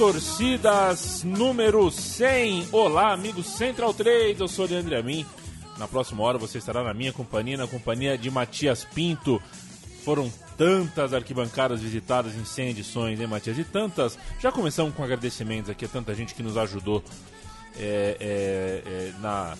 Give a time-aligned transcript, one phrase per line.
[0.00, 2.68] das torcidas número 100.
[2.72, 5.26] Olá, amigos Central 3, eu sou o Leandro Amin.
[5.76, 9.40] Na próxima hora você estará na minha companhia, na companhia de Matias Pinto.
[10.02, 13.58] Foram tantas arquibancadas visitadas em 100 edições, hein, Matias?
[13.58, 14.18] E tantas.
[14.40, 17.04] Já começamos com agradecimentos aqui a tanta gente que nos ajudou
[17.76, 19.54] é, é, é, na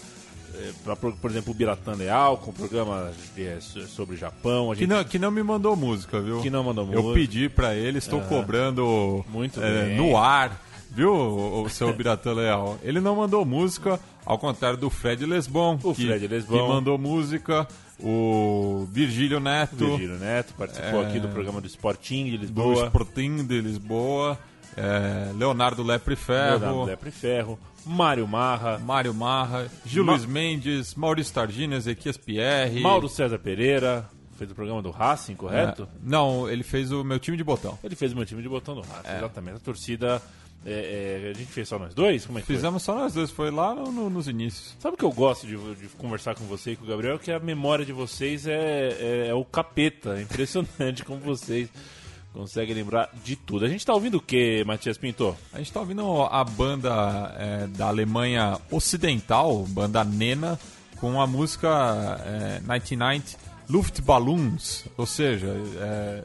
[0.85, 4.75] pra, por exemplo, o Biratã Leal, com programa é, sobre Japão.
[4.75, 4.79] Gente...
[4.79, 6.41] Que, não, que não me mandou música, viu?
[6.41, 7.07] Que não mandou música.
[7.07, 12.33] Eu pedi para ele, estou cobrando Muito é, no ar, viu, o, o seu Biratã
[12.33, 12.79] Leal?
[12.83, 16.57] Ele não mandou música, ao contrário do Fred Lesbon, o que, Fred Lesbon.
[16.57, 17.67] que mandou música.
[18.03, 19.77] O Virgílio Neto.
[19.77, 22.75] Virgílio Neto participou aqui do programa do Sporting de Lisboa.
[22.75, 24.39] Do Sporting de Lisboa.
[25.37, 26.59] Leonardo Lepre Ferro.
[26.59, 27.59] Leonardo Lepre Ferro.
[27.85, 28.79] Mário Marra.
[28.79, 30.13] Mário Marra, Gil Ma...
[30.13, 32.81] Luiz Mendes, Maurício Tardino, Ezequias Pierre.
[32.81, 34.09] Mauro César Pereira.
[34.37, 35.83] Fez o programa do Racing, correto?
[35.83, 37.79] É, não, ele fez o meu time de botão.
[37.85, 39.19] Ele fez o meu time de botão do Racing, é.
[39.19, 39.57] exatamente.
[39.57, 40.23] A torcida.
[40.65, 42.27] É, é, a gente fez só nós dois?
[42.27, 42.95] Como é que Fizemos foi?
[42.95, 44.77] só nós dois, foi lá no, no, nos inícios.
[44.79, 47.19] Sabe o que eu gosto de, de, conversar com você e com o Gabriel?
[47.19, 50.19] Que a memória de vocês é, é, é o capeta.
[50.19, 51.71] É impressionante como vocês
[52.33, 53.65] consegue lembrar de tudo.
[53.65, 55.37] A gente está ouvindo o que, Matias Pinto?
[55.53, 60.59] A gente está ouvindo a banda é, da Alemanha Ocidental, banda Nena,
[61.01, 63.23] com a música é, 99
[63.69, 65.47] Luftballons, ou seja,
[65.79, 66.25] é,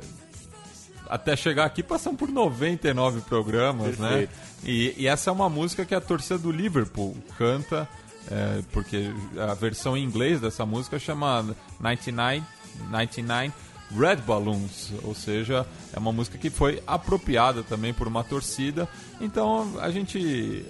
[1.08, 4.10] até chegar aqui passamos por 99 programas, né?
[4.10, 4.32] Perfeito.
[4.32, 4.46] né?
[4.64, 7.88] E, e, essa é uma música que a torcida do Liverpool canta,
[8.32, 12.44] é, porque a versão em inglês dessa música chama 99,
[12.90, 13.54] 99
[13.92, 18.88] Red Balloons, ou seja, é uma música que foi apropriada também por uma torcida.
[19.22, 20.66] Então a gente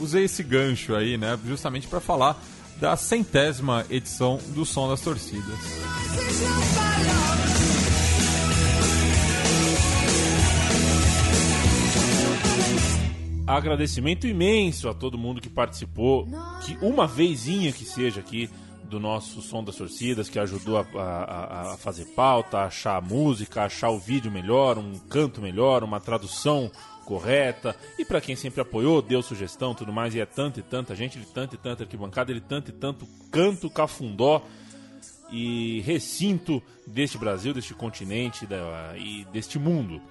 [0.00, 2.42] usei esse gancho aí, né, justamente para falar
[2.80, 5.58] da centésima edição do Som das Torcidas.
[13.46, 16.26] Agradecimento imenso a todo mundo que participou,
[16.64, 18.48] que uma vezinha que seja aqui
[18.92, 23.00] do nosso Som das Torcidas, que ajudou a, a, a, fazer pauta, a achar a
[23.00, 26.70] música, a achar o vídeo melhor, um canto melhor, uma tradução
[27.06, 27.74] correta.
[27.98, 31.16] E para quem sempre apoiou, deu sugestão tudo mais, e é tanto e tanta gente,
[31.16, 34.42] ele tanto e tanta arquibancada, ele tanto e tanto canto cafundó
[35.30, 40.02] e recinto deste Brasil, deste continente da, e deste mundo.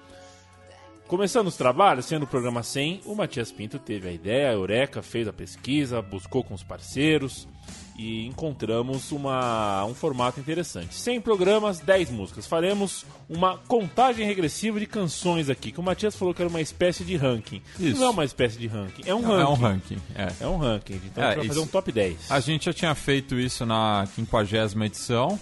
[1.06, 5.02] Começando os trabalhos, sendo o programa 100, o Matias Pinto teve a ideia, a Eureka
[5.02, 7.46] fez a pesquisa, buscou com os parceiros
[8.02, 10.94] e encontramos uma, um formato interessante.
[10.96, 12.46] 100 programas, 10 músicas.
[12.48, 17.04] Faremos uma contagem regressiva de canções aqui, que o Matias falou que era uma espécie
[17.04, 17.62] de ranking.
[17.78, 18.00] Isso.
[18.00, 19.40] Não é uma espécie de ranking, é um ranking.
[19.40, 20.32] É um ranking, é.
[20.40, 22.30] É um ranking, então é, a gente vai fazer um top 10.
[22.30, 25.38] A gente já tinha feito isso na 50 edição,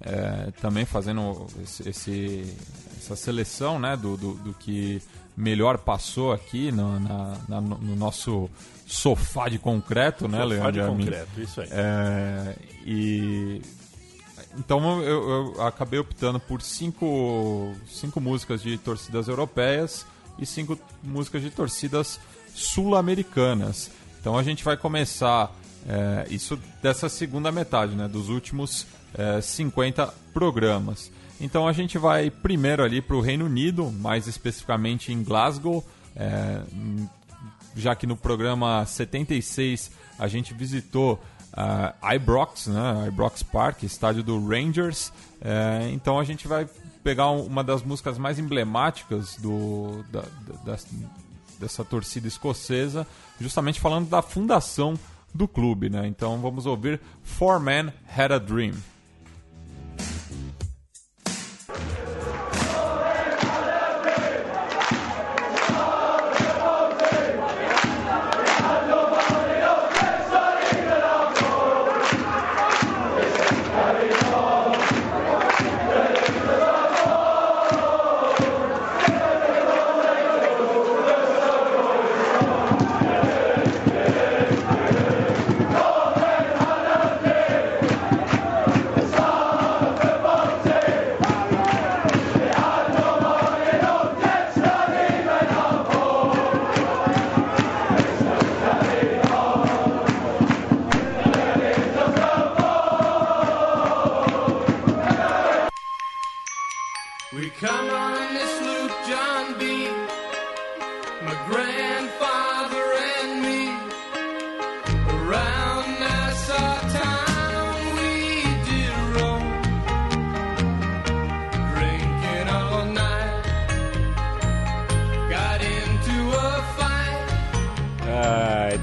[0.00, 2.56] é, também fazendo esse, esse,
[2.96, 5.02] essa seleção né, do, do, do que
[5.36, 8.48] melhor passou aqui no, na, na, no nosso
[8.86, 10.56] sofá de concreto, né, Leandro?
[10.56, 11.68] Sofá de concreto, isso aí.
[11.70, 13.62] É, e
[14.56, 20.06] então eu, eu, acabei optando por cinco, cinco músicas de torcidas europeias
[20.38, 22.20] e cinco músicas de torcidas
[22.54, 23.90] sul-americanas.
[24.20, 25.52] Então a gente vai começar
[25.88, 28.86] é, isso dessa segunda metade, né, dos últimos
[29.16, 31.10] é, 50 programas.
[31.40, 35.84] Então a gente vai primeiro ali para o Reino Unido, mais especificamente em Glasgow,
[36.14, 36.60] é,
[37.74, 41.20] já que no programa 76 a gente visitou
[41.54, 45.12] uh, Ibrox, né, Ibrox Park, estádio do Rangers.
[45.40, 46.68] É, então a gente vai
[47.02, 50.22] pegar uma das músicas mais emblemáticas do, da,
[50.64, 50.76] da,
[51.58, 53.06] dessa torcida escocesa,
[53.40, 54.98] justamente falando da fundação
[55.34, 55.90] do clube.
[55.90, 56.06] Né?
[56.06, 58.74] Então vamos ouvir Four Men Had a Dream.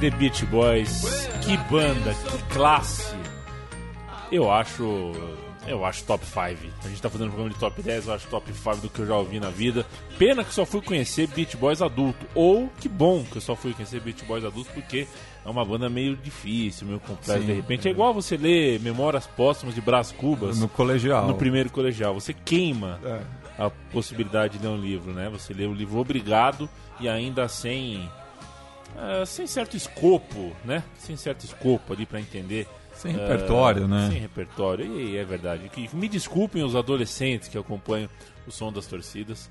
[0.01, 3.15] The Beach Boys, que banda, que classe.
[4.31, 5.11] Eu acho.
[5.67, 6.39] Eu acho top 5.
[6.83, 8.99] A gente tá fazendo um programa de top 10, eu acho top 5 do que
[9.01, 9.85] eu já ouvi na vida.
[10.17, 12.25] Pena que só fui conhecer Beach Boys adulto.
[12.33, 15.07] Ou que bom que eu só fui conhecer Beach Boys adulto, porque
[15.45, 17.43] é uma banda meio difícil, meio complexa.
[17.45, 20.57] De repente é igual você ler Memórias Póstumas de Brás Cubas.
[20.59, 21.27] No colegial.
[21.27, 22.15] No primeiro colegial.
[22.15, 23.21] Você queima É.
[23.63, 25.29] a possibilidade de ler um livro, né?
[25.29, 26.67] Você lê o livro obrigado
[26.99, 28.09] e ainda sem.
[28.97, 30.83] Ah, sem certo escopo, né?
[30.97, 32.67] Sem certo escopo ali pra entender.
[32.93, 34.09] Sem repertório, ah, né?
[34.11, 35.69] Sem repertório, e é verdade.
[35.69, 38.09] Que, me desculpem os adolescentes que acompanham
[38.45, 39.49] o som das torcidas,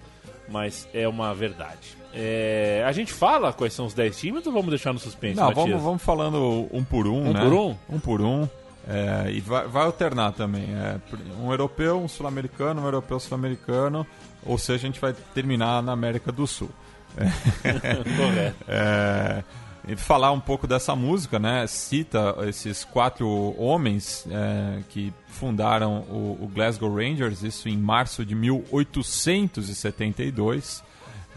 [0.49, 1.97] mas é uma verdade.
[2.13, 5.47] É, a gente fala quais são os 10 times ou vamos deixar no suspense, Não,
[5.47, 5.67] Matias?
[5.67, 7.41] vamos, vamos falando um por um, Um né?
[7.41, 7.77] por um?
[7.89, 8.49] Um por um.
[8.89, 10.65] É, e vai, vai alternar também.
[10.75, 10.99] É,
[11.41, 14.07] um europeu, um sul-americano, um europeu sul-americano.
[14.45, 16.71] Ou seja, a gente vai terminar na América do Sul.
[18.69, 19.43] É,
[19.89, 21.67] e falar um pouco dessa música, né?
[21.67, 28.35] Cita esses quatro homens é, que fundaram o, o Glasgow Rangers, isso em março de
[28.35, 30.83] 1872.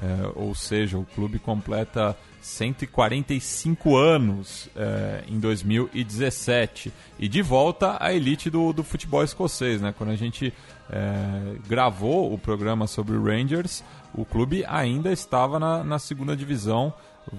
[0.01, 8.13] É, ou seja, o clube completa 145 anos é, em 2017 e de volta à
[8.13, 9.81] elite do, do futebol escocês.
[9.81, 9.93] Né?
[9.97, 10.53] Quando a gente
[10.89, 13.81] é, gravou o programa sobre o Rangers,
[14.15, 16.93] o clube ainda estava na, na segunda divisão,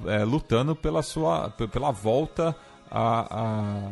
[0.06, 2.54] é, lutando pela sua pela volta
[2.90, 3.90] a, a,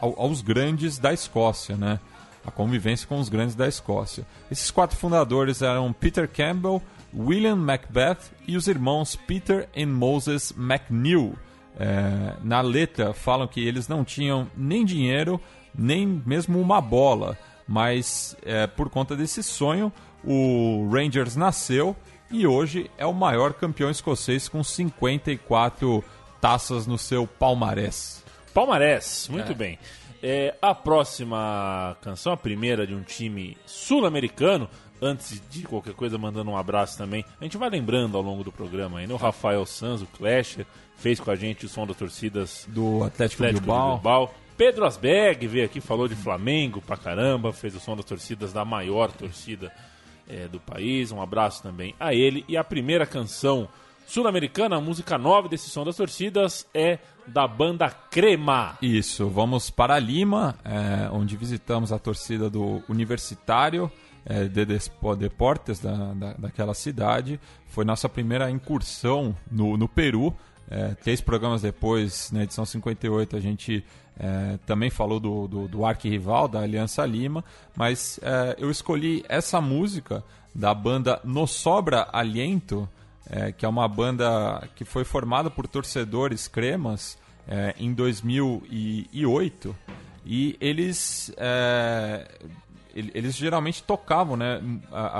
[0.00, 1.98] ao- aos grandes da Escócia, né?
[2.46, 4.24] A convivência com os grandes da Escócia.
[4.50, 6.80] Esses quatro fundadores eram Peter Campbell,
[7.14, 11.34] William Macbeth e os irmãos Peter e Moses McNeil.
[11.78, 15.40] É, na letra falam que eles não tinham nem dinheiro,
[15.74, 17.36] nem mesmo uma bola,
[17.68, 19.92] mas é, por conta desse sonho,
[20.26, 21.94] o Rangers nasceu
[22.30, 26.04] e hoje é o maior campeão escocês com 54
[26.40, 28.24] taças no seu palmarés.
[28.52, 29.54] Palmarés, muito É.
[29.54, 29.78] bem.
[30.22, 34.68] É, a próxima canção, a primeira de um time sul-americano,
[35.00, 37.24] antes de qualquer coisa, mandando um abraço também.
[37.40, 39.12] A gente vai lembrando ao longo do programa aí, né?
[39.14, 43.42] O Rafael Sanz, o Clasher, fez com a gente o som das torcidas Do Atlético,
[43.44, 43.94] Atlético Bilbao.
[43.96, 44.34] Bilbao.
[44.56, 48.64] Pedro Asberg veio aqui, falou de Flamengo pra caramba, fez o som das torcidas da
[48.64, 49.70] maior torcida
[50.28, 51.12] eh, do país.
[51.12, 52.44] Um abraço também a ele.
[52.48, 53.68] E a primeira canção
[54.06, 58.78] sul-americana, música nova desse som das torcidas, é da banda Crema.
[58.80, 63.90] Isso, vamos para Lima, é, onde visitamos a torcida do Universitário
[64.24, 64.64] é, de
[65.18, 67.40] Deportes da, da, daquela cidade.
[67.66, 70.34] Foi nossa primeira incursão no, no Peru.
[70.68, 73.84] É, três programas depois, na edição 58, a gente
[74.18, 77.44] é, também falou do, do, do arquirrival, da Aliança Lima,
[77.76, 80.24] mas é, eu escolhi essa música
[80.54, 82.88] da banda No Sobra Aliento,
[83.28, 87.18] é, que é uma banda que foi formada por torcedores cremas
[87.48, 89.76] é, em 2008
[90.24, 92.26] e eles é,
[92.94, 94.60] ele- eles geralmente tocavam né,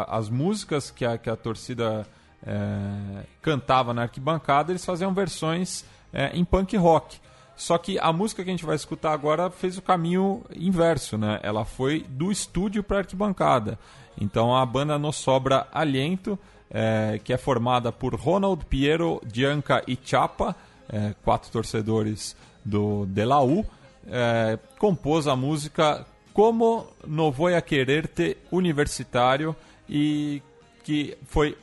[0.08, 2.06] as músicas que a, que a torcida
[2.46, 5.84] é, cantava na arquibancada eles faziam versões
[6.32, 7.18] em punk rock
[7.56, 11.40] só que a música que a gente vai escutar agora fez o caminho inverso, né?
[11.42, 13.78] Ela foi do estúdio para arquibancada.
[14.20, 16.38] Então a banda nos sobra aliento,
[16.70, 20.54] é, que é formada por Ronald, Piero, Gianca e Chapa,
[20.88, 23.64] é, quatro torcedores do De La U,
[24.06, 29.56] é, compôs a música Como No Voy a Quererte Universitário
[29.88, 30.42] e
[30.84, 31.56] que foi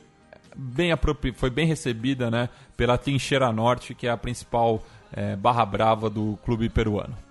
[0.56, 0.90] bem
[1.34, 4.82] foi bem recebida né, pela Trincheira Norte, que é a principal
[5.16, 7.23] eh, barra brava do clube peruano.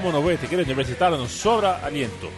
[0.00, 2.30] Como no voy te quiero universitar no Sobra Aliento.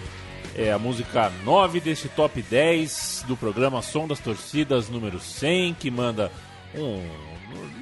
[0.57, 5.91] É a música 9 desse top 10 do programa Som das Torcidas número 100, que
[5.91, 6.33] manda
[6.75, 7.07] um.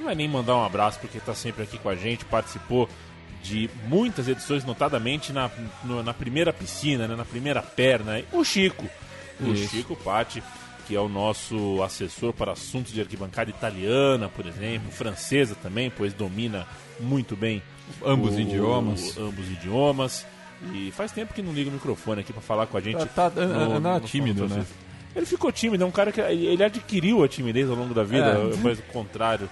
[0.01, 2.89] Não é nem mandar um abraço, porque está sempre aqui com a gente, participou
[3.41, 5.49] de muitas edições, notadamente na,
[6.03, 8.21] na primeira piscina, né, na primeira perna.
[8.33, 8.85] O Chico,
[9.39, 9.69] o Isso.
[9.69, 10.43] Chico Patti,
[10.87, 16.13] que é o nosso assessor para assuntos de arquibancada italiana, por exemplo, francesa também, pois
[16.13, 16.67] domina
[16.99, 17.63] muito bem
[18.05, 19.17] Ambos o- idiomas.
[19.17, 20.25] ambos idiomas.
[20.73, 22.97] E faz tempo que não liga o microfone aqui para falar com a gente.
[23.07, 24.65] Tá- tá- no- anda no- tímido, né?
[25.15, 28.25] Ele ficou tímido, é um cara que ele adquiriu a timidez ao longo da vida,
[28.53, 28.57] É.
[28.61, 29.49] mas o contrário.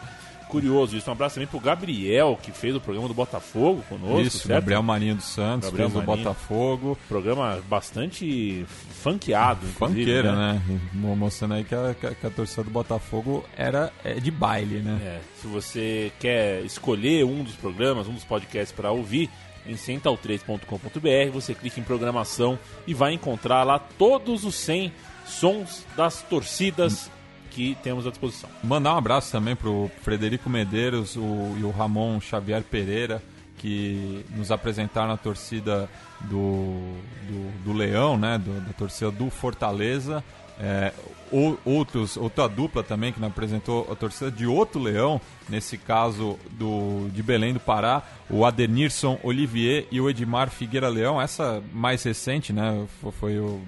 [0.50, 1.10] Curioso isso.
[1.10, 4.50] Um abraço também pro Gabriel, que fez o programa do Botafogo conosco, Isso, certo?
[4.50, 6.06] Gabriel Marinho dos Santos, Gabriel fez o.
[6.06, 6.98] Botafogo.
[7.08, 8.66] Programa bastante
[9.04, 10.62] funkeado, inclusive, Funkeira, né?
[10.94, 14.32] Mo- Mostrando aí que a, que a- que a torcida do Botafogo era é de
[14.32, 15.00] baile, né?
[15.04, 19.30] É, se você quer escolher um dos programas, um dos podcasts para ouvir,
[19.66, 24.92] em central3.com.br, você clica em programação e vai encontrar lá todos os 100
[25.26, 27.12] sons das torcidas
[27.58, 28.48] que temos à disposição.
[28.64, 33.20] Mandar um abraço também pro Frederico Medeiros o, e o Ramon Xavier Pereira,
[33.58, 35.90] que nos apresentaram a torcida
[36.22, 36.94] do,
[37.28, 38.38] do, do Leão, né?
[38.38, 40.24] Do- da torcida do Fortaleza.
[40.60, 40.94] É,
[41.32, 46.38] ou- outros, outra dupla também que nos apresentou a torcida de outro Leão, nesse caso
[46.52, 51.20] do, de Belém do Pará, o Adenirson Olivier e o Edmar Figueira Leão.
[51.20, 52.86] Essa mais recente, né?
[53.20, 53.60] Foi o,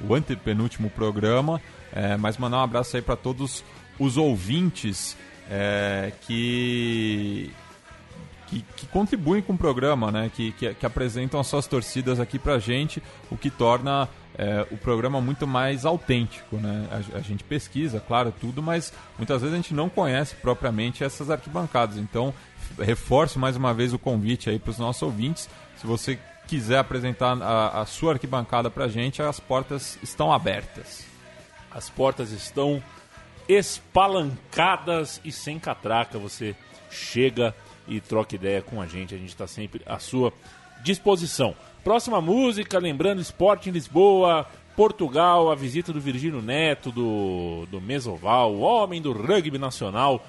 [0.00, 1.60] o antepenúltimo programa.
[1.92, 3.62] É, mas mandar um abraço aí para todos
[3.98, 5.16] os ouvintes
[5.50, 7.52] é, que,
[8.46, 10.30] que, que contribuem com o programa, né?
[10.34, 14.76] Que, que, que apresentam as suas torcidas aqui pra gente, o que torna é, o
[14.76, 16.86] programa muito mais autêntico, né?
[16.90, 21.30] A, a gente pesquisa, claro, tudo, mas muitas vezes a gente não conhece propriamente essas
[21.30, 21.98] arquibancadas.
[21.98, 22.32] Então,
[22.78, 25.48] reforço mais uma vez o convite aí para os nossos ouvintes.
[25.76, 31.11] Se você quiser apresentar a, a sua arquibancada pra gente, as portas estão abertas.
[31.74, 32.82] As portas estão
[33.48, 36.18] espalancadas e sem catraca.
[36.18, 36.54] Você
[36.90, 37.54] chega
[37.88, 39.14] e troca ideia com a gente.
[39.14, 40.32] A gente está sempre à sua
[40.82, 41.54] disposição.
[41.84, 48.52] Próxima música, lembrando Esporte em Lisboa, Portugal, a visita do Virgílio Neto, do, do Mesoval,
[48.54, 50.24] o homem do rugby nacional,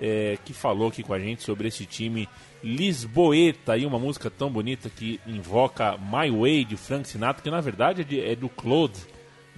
[0.00, 2.28] é, que falou aqui com a gente sobre esse time
[2.62, 3.76] Lisboeta.
[3.76, 8.02] E uma música tão bonita que invoca My Way de Frank Sinatra, que na verdade
[8.02, 8.98] é, de- é do Claude,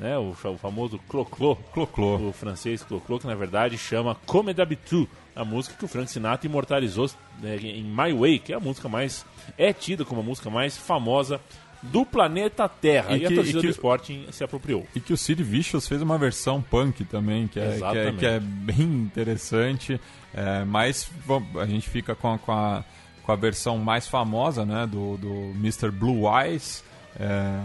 [0.01, 0.19] né?
[0.19, 1.57] o, o famoso Clo-Clo.
[1.73, 2.29] Clo-Clo.
[2.29, 6.49] O francês Clo-Clo, que na verdade chama Comme d'habitude, a música que o Frank Sinatra
[6.49, 7.09] imortalizou
[7.41, 9.25] né, em My Way, que é a música mais.
[9.57, 11.41] é tida como a música mais famosa
[11.83, 13.17] do planeta Terra.
[13.17, 14.87] E E, a que- torcida e que- do Sporting se apropriou.
[14.95, 18.27] E que o Sid Vicious fez uma versão punk também, que é, que é, que
[18.27, 20.01] é bem interessante.
[20.35, 22.85] É, mas bom, a gente fica com a, com, a,
[23.23, 25.91] com a versão mais famosa né, do, do Mr.
[25.91, 26.85] Blue Eyes,
[27.19, 27.61] é,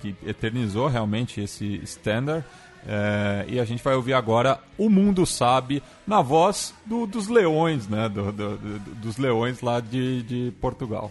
[0.00, 2.44] que eternizou realmente esse standard.
[2.86, 7.88] É, e a gente vai ouvir agora O Mundo Sabe, na voz do- dos leões,
[7.88, 8.08] né?
[8.08, 11.10] do- do- do- dos leões lá de, de Portugal.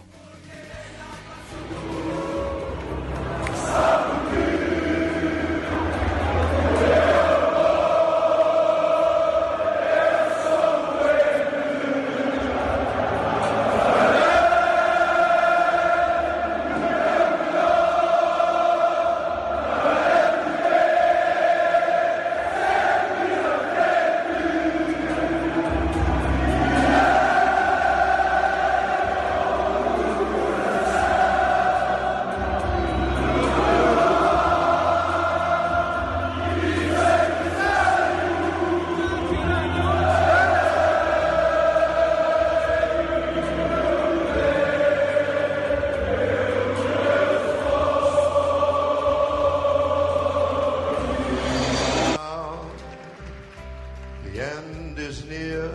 [54.40, 55.72] End is near,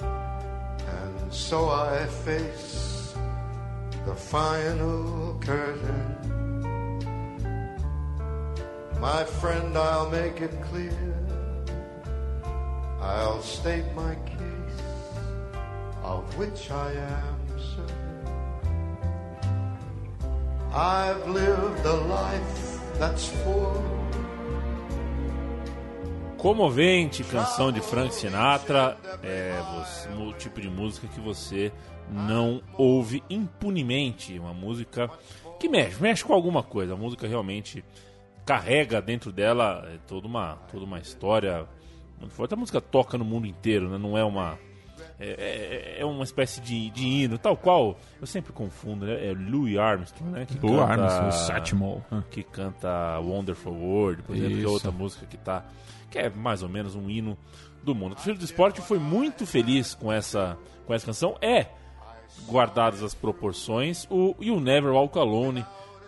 [0.00, 3.14] and so I face
[4.06, 6.16] the final curtain.
[9.00, 11.16] My friend, I'll make it clear.
[13.00, 14.82] I'll state my case,
[16.02, 18.00] of which I am certain.
[20.72, 23.99] I've lived a life that's full.
[26.40, 31.70] Comovente canção de Frank Sinatra é você- o tipo de música que você
[32.10, 34.38] não ouve impunemente.
[34.38, 35.10] Uma música
[35.58, 36.94] que mexe, mexe com alguma coisa.
[36.94, 37.84] A música realmente
[38.46, 41.66] carrega dentro dela é, toda uma, toda uma história
[42.18, 42.54] muito forte.
[42.54, 43.98] A música toca no mundo inteiro, né?
[43.98, 44.58] não é uma
[45.22, 47.98] É, é- é uma espécie de, de hino, tal qual.
[48.18, 49.28] Eu sempre confundo, né?
[49.28, 50.46] É Louis Armstrong, né?
[50.46, 52.04] Que Lou canta- Armstrong, o Satchmo.
[52.30, 54.72] que canta Wonderful World, por exemplo, que é Isso.
[54.72, 55.62] outra música que tá.
[56.10, 57.38] Que é mais ou menos um hino
[57.82, 58.12] do mundo.
[58.12, 61.36] O torcida do esporte foi muito feliz com essa, com essa canção.
[61.40, 61.66] É,
[62.46, 65.64] guardadas as proporções, o You Never Walk Alone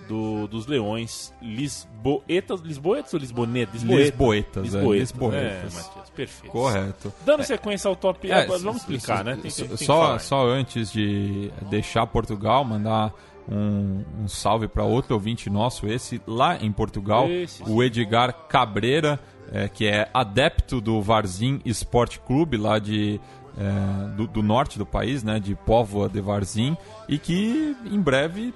[0.09, 2.61] do, dos Leões Lisboetas.
[2.61, 3.83] Lisboetas ou Lisbonetas?
[3.83, 5.77] Lisboetas, é, Lisboetas, Lisboetas.
[5.77, 6.53] É, Matias, perfeito.
[6.53, 7.13] Correto.
[7.25, 8.31] Dando sequência ao top.
[8.31, 9.33] É, vamos explicar, s- né?
[9.41, 13.13] Tem, tem só, só antes de deixar Portugal, mandar
[13.49, 19.19] um, um salve para outro ouvinte nosso, esse lá em Portugal, Esse, o Edgar Cabreira,
[19.51, 23.21] é, que é adepto do Varzim Esporte Clube, lá de,
[23.59, 26.77] é, do, do norte do país, né, de Póvoa de Varzim,
[27.09, 28.55] e que em breve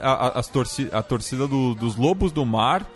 [0.00, 2.86] a, a- torci a torcida do- dos Lobos do Mar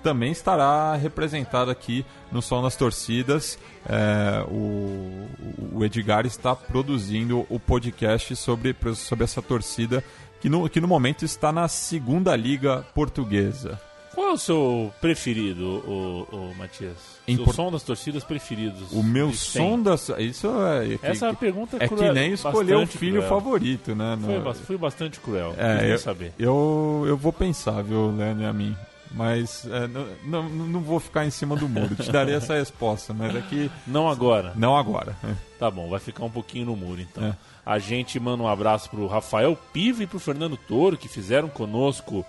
[0.00, 3.58] também estará representada aqui no Som das Torcidas.
[3.88, 5.26] É, o,
[5.72, 10.04] o Edgar está produzindo o podcast sobre, sobre essa torcida
[10.40, 13.80] que no, que no momento está na segunda liga portuguesa.
[14.14, 16.96] Qual é o seu preferido, o, o Matias?
[17.44, 18.92] Por- som das torcidas preferidos?
[18.92, 20.08] O meu som das.
[20.18, 20.98] Isso é.
[20.98, 23.28] que- Essa pergunta é que cruel- nem escolher o filho cruel.
[23.28, 24.18] favorito, né?
[24.20, 25.54] Foi, No- fui bastante cruel.
[25.56, 26.32] É, eu, saber.
[26.38, 28.76] Eu, eu vou pensar, viu, e a mim.
[29.14, 31.94] Mas é, não, não, não vou ficar em cima do muro.
[31.96, 34.52] Te darei essa resposta, mas é que Não agora.
[34.56, 35.14] não agora.
[35.58, 37.22] Tá bom, vai ficar um pouquinho no muro então.
[37.24, 37.36] É.
[37.64, 42.24] A gente manda um abraço pro Rafael Piva e pro Fernando Toro, que fizeram conosco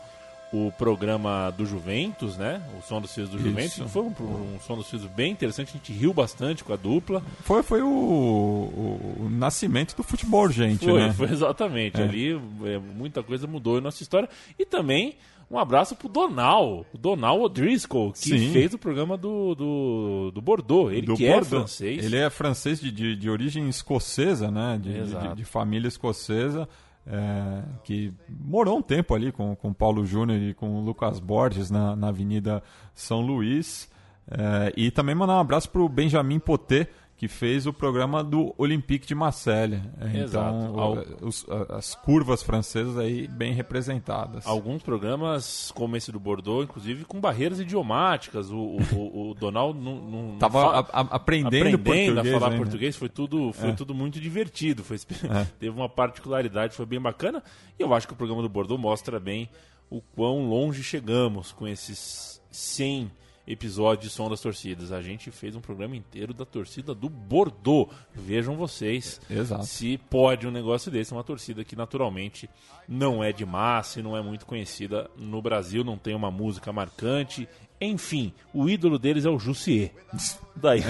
[0.54, 2.62] o programa do Juventus, né?
[2.78, 3.46] O Som dos Filhos do Isso.
[3.48, 3.92] Juventus.
[3.92, 4.08] Foi um,
[4.56, 7.24] um Som dos Filhos bem interessante, a gente riu bastante com a dupla.
[7.42, 11.12] Foi, foi o, o- o nascimento do futebol, gente, Foi, né?
[11.14, 12.00] foi exatamente.
[12.00, 12.04] É.
[12.04, 14.30] Ali é, muita coisa mudou em nossa história.
[14.58, 15.16] E também
[15.50, 18.52] um abraço pro Donal, o Donal O'Driscoll, que Sim.
[18.52, 20.92] fez o programa do, do, do Bordeaux.
[20.92, 21.50] Ele do que é Bordeaux.
[21.50, 22.06] francês.
[22.06, 24.80] Ele é francês de, de, de origem escocesa, né?
[24.82, 26.68] De, de- de família escocesa.
[27.06, 31.70] É, que morou um tempo ali com com Paulo Júnior e com o Lucas Borges
[31.70, 32.64] na, na Avenida
[32.94, 33.92] São Luís.
[34.30, 36.88] É, e também mandar um abraço para o Benjamin Poté,
[37.24, 39.82] que fez o programa do Olympique de Marseille.
[40.14, 40.58] É, Exato.
[40.58, 44.46] Então, o- os- as curvas francesas aí bem representadas.
[44.46, 48.52] Alguns programas, como esse do Bordeaux, inclusive com barreiras idiomáticas.
[48.52, 48.58] O,
[48.92, 52.52] o, o- Donald não, não, não Tava fala- a- a- aprendendo, aprendendo português a falar
[52.52, 52.58] ainda.
[52.66, 53.74] português, foi tudo, foi É.
[53.74, 54.84] tudo muito divertido.
[54.84, 55.00] Foi, É.
[55.58, 57.42] Teve uma particularidade, foi bem bacana.
[57.80, 59.48] E eu acho que o programa do Bordeaux mostra bem
[59.90, 63.10] o quão longe chegamos com esses 100
[63.48, 64.92] episódios de Som das Torcidas.
[64.92, 67.92] A gente fez um programa inteiro da torcida do Bordeaux.
[68.16, 69.66] Vejam vocês Exato.
[69.66, 71.12] se pode um negócio desse.
[71.12, 72.50] Uma torcida que naturalmente
[72.88, 76.72] não é de massa e não é muito conhecida no Brasil, não tem uma música
[76.72, 77.48] marcante.
[77.82, 79.92] Enfim, o ídolo deles é o Jussier.
[80.56, 80.82] Daí,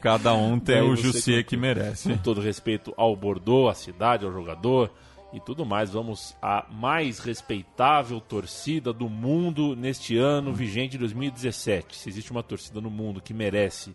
[0.00, 2.08] Cada um tem Daí o Jussier com- que merece.
[2.08, 4.90] com todo respeito ao Bordeaux, à cidade, ao jogador
[5.32, 11.96] e tudo mais, vamos à mais respeitável torcida do mundo neste ano vigente de 2017.
[11.96, 13.94] Se existe uma torcida no mundo que merece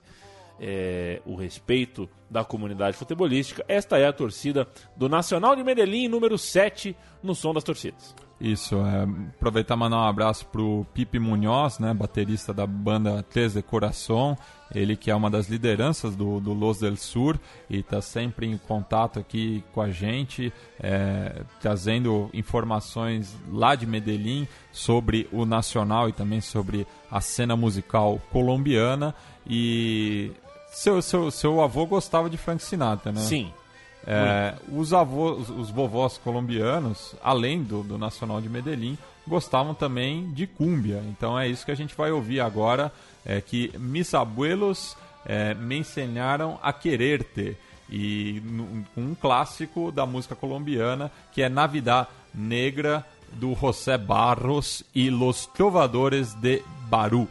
[0.59, 6.37] é, o respeito da comunidade futebolística, esta é a torcida do Nacional de Medellín, número
[6.37, 8.15] 7, no som das torcidas.
[8.39, 9.03] Isso, é,
[9.37, 14.37] aproveitar e mandar um abraço pro Pipe Munhoz, né, baterista da banda Três de Coração,
[14.73, 18.57] ele que é uma das lideranças do, do Los del Sur e está sempre em
[18.57, 26.11] contato aqui com a gente, é, trazendo informações lá de Medellín sobre o nacional e
[26.11, 29.15] também sobre a cena musical colombiana.
[29.47, 30.31] E
[30.67, 33.21] seu, seu, seu avô gostava de Frank Sinatra, né?
[33.21, 33.53] Sim,
[34.07, 40.45] É, os avós, os vovós colombianos, além do, do Nacional de Medellín, gostavam também de
[40.45, 41.03] cúmbia.
[41.07, 42.91] Então é isso que a gente vai ouvir agora,
[43.25, 47.57] é que mis abuelos é, me ensinaram a querer-te.
[47.87, 48.41] E
[48.97, 56.33] um clássico da música colombiana, que é Navidad Negra, do José Barros e Los Trovadores
[56.33, 57.27] de Barú.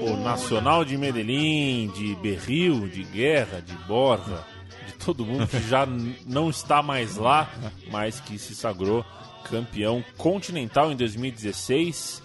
[0.00, 4.42] O Nacional de Medellín, de Berril, de Guerra, de Borja,
[4.86, 5.86] de todo mundo que já
[6.26, 7.50] não está mais lá,
[7.90, 9.04] mas que se sagrou
[9.50, 12.22] campeão continental em 2016,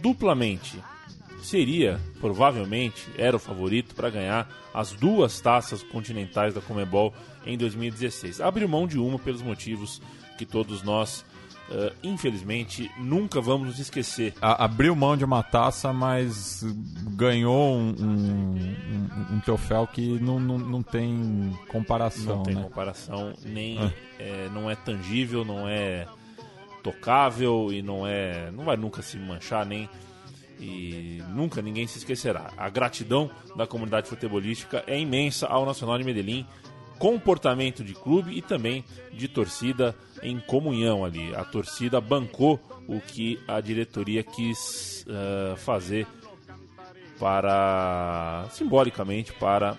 [0.00, 0.78] duplamente.
[1.42, 7.12] Seria, provavelmente, era o favorito para ganhar as duas taças continentais da Comebol
[7.44, 8.40] em 2016.
[8.40, 10.00] Abriu mão de uma pelos motivos
[10.38, 11.24] que todos nós,
[11.70, 14.34] eh, infelizmente, nunca vamos nos esquecer.
[14.40, 16.62] A- abriu mão de uma taça, mas
[17.16, 18.56] ganhou um, um-
[19.32, 22.62] um- um troféu que não, não, não tem comparação, Não tem né?
[22.62, 23.92] comparação, nem É.
[24.18, 26.06] é, não é tangível, não é
[26.82, 29.88] tocável e não é, não vai nunca se manchar nem
[30.60, 32.50] e nunca ninguém se esquecerá.
[32.56, 36.46] A gratidão da comunidade futebolística é imensa ao Nacional de Medellín,
[36.98, 41.34] comportamento de clube e também de torcida em comunhão ali.
[41.34, 46.06] A torcida bancou o que a diretoria quis eh, fazer
[47.18, 49.78] para simbolicamente para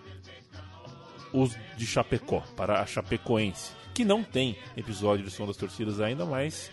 [1.34, 6.26] os de Chapecó, para a Chapecoense, que não tem episódio de Som das Torcidas ainda,
[6.26, 6.72] mas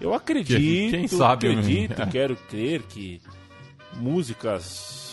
[0.00, 1.60] eu acredito, Quem sabe, né?
[1.60, 3.20] acredito, quero crer que
[3.94, 5.11] músicas,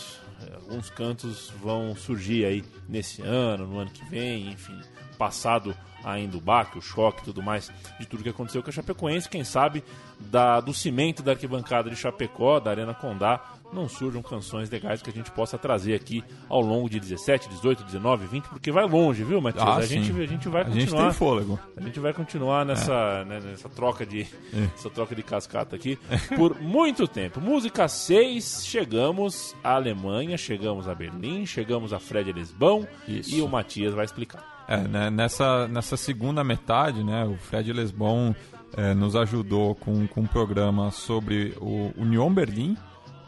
[0.54, 4.78] alguns cantos vão surgir aí nesse ano, no ano que vem, enfim,
[5.18, 8.72] passado ainda o baque, o choque e tudo mais de tudo que aconteceu com a
[8.72, 9.84] Chapecoense, quem sabe
[10.18, 13.40] da, do cimento da arquibancada de Chapecó, da Arena Condá,
[13.72, 17.84] não surjam canções legais que a gente possa trazer aqui ao longo de 17, 18,
[17.84, 19.64] 19, 20, porque vai longe, viu, Matias?
[19.64, 20.02] Ah, a, sim.
[20.02, 21.02] gente, a gente vai A gente continuar.
[21.04, 21.58] tem fôlego.
[21.76, 24.64] A gente vai continuar nessa, né, nessa troca de É.
[24.74, 25.98] essa troca de cascata aqui
[26.36, 27.40] por muito tempo.
[27.40, 33.34] Música 6, chegamos à Alemanha, chegamos a Berlim, chegamos a Fred Lisbão Isso.
[33.34, 34.44] e o Matias vai explicar.
[34.68, 38.34] É, né, nessa, nessa segunda metade, né, o Fred Lesbon
[38.76, 42.76] é, nos ajudou com, com um programa sobre o Union Berlim,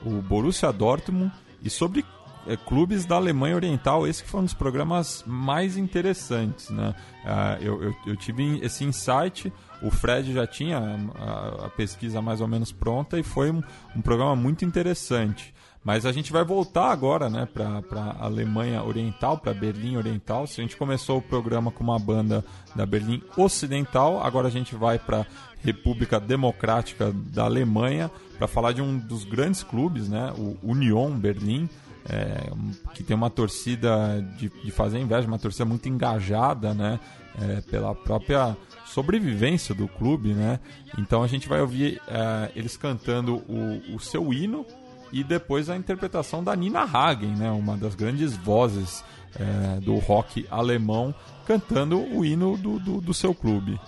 [0.04, 2.04] o Borussia Dortmund e sobre
[2.46, 4.06] é, clubes da Alemanha Oriental.
[4.06, 6.70] Esse que foi um dos programas mais interessantes.
[6.70, 6.94] Né?
[7.24, 12.40] Ah, eu, eu, eu tive esse insight, o Fred já tinha a, a pesquisa mais
[12.40, 13.62] ou menos pronta e foi um,
[13.94, 15.54] um programa muito interessante.
[15.84, 20.46] Mas a gente vai voltar agora né, para a Alemanha Oriental, para Berlim Oriental.
[20.46, 24.76] Se a gente começou o programa com uma banda da Berlim Ocidental, agora a gente
[24.76, 25.26] vai para
[25.62, 31.68] República Democrática da Alemanha para falar de um dos grandes clubes, né, o Union Berlim,
[32.08, 32.50] é,
[32.94, 36.98] que tem uma torcida de, de fazer inveja, uma torcida muito engajada, né,
[37.40, 40.58] é, pela própria sobrevivência do clube, né.
[40.98, 44.66] Então a gente vai ouvir é, eles cantando o, o seu hino
[45.12, 49.04] e depois a interpretação da Nina Hagen, né, uma das grandes vozes
[49.38, 51.14] é, do rock alemão,
[51.46, 53.78] cantando o hino do, do, do seu clube.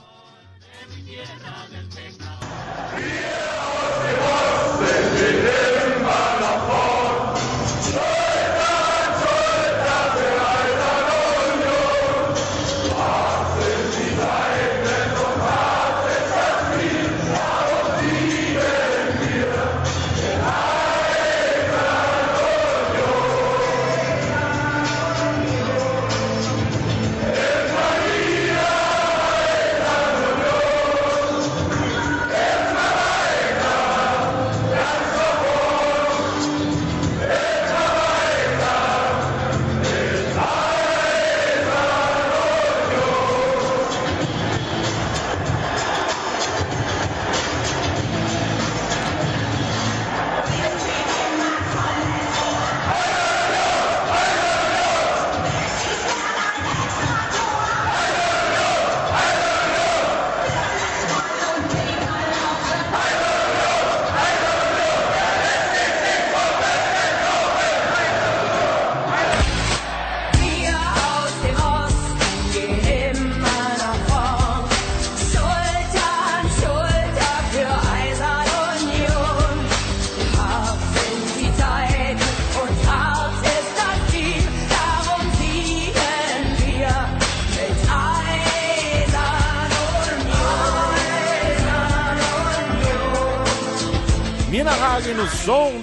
[0.89, 1.85] de mi tierra del.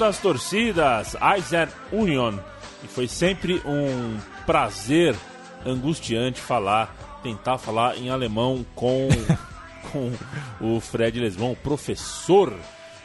[0.02, 2.40] Das torcidas, Eisen Union.
[2.84, 5.16] E foi sempre um prazer
[5.64, 9.10] angustiante falar, tentar falar em alemão com,
[9.94, 10.12] com
[10.60, 12.52] o Fred Lesbão, o professor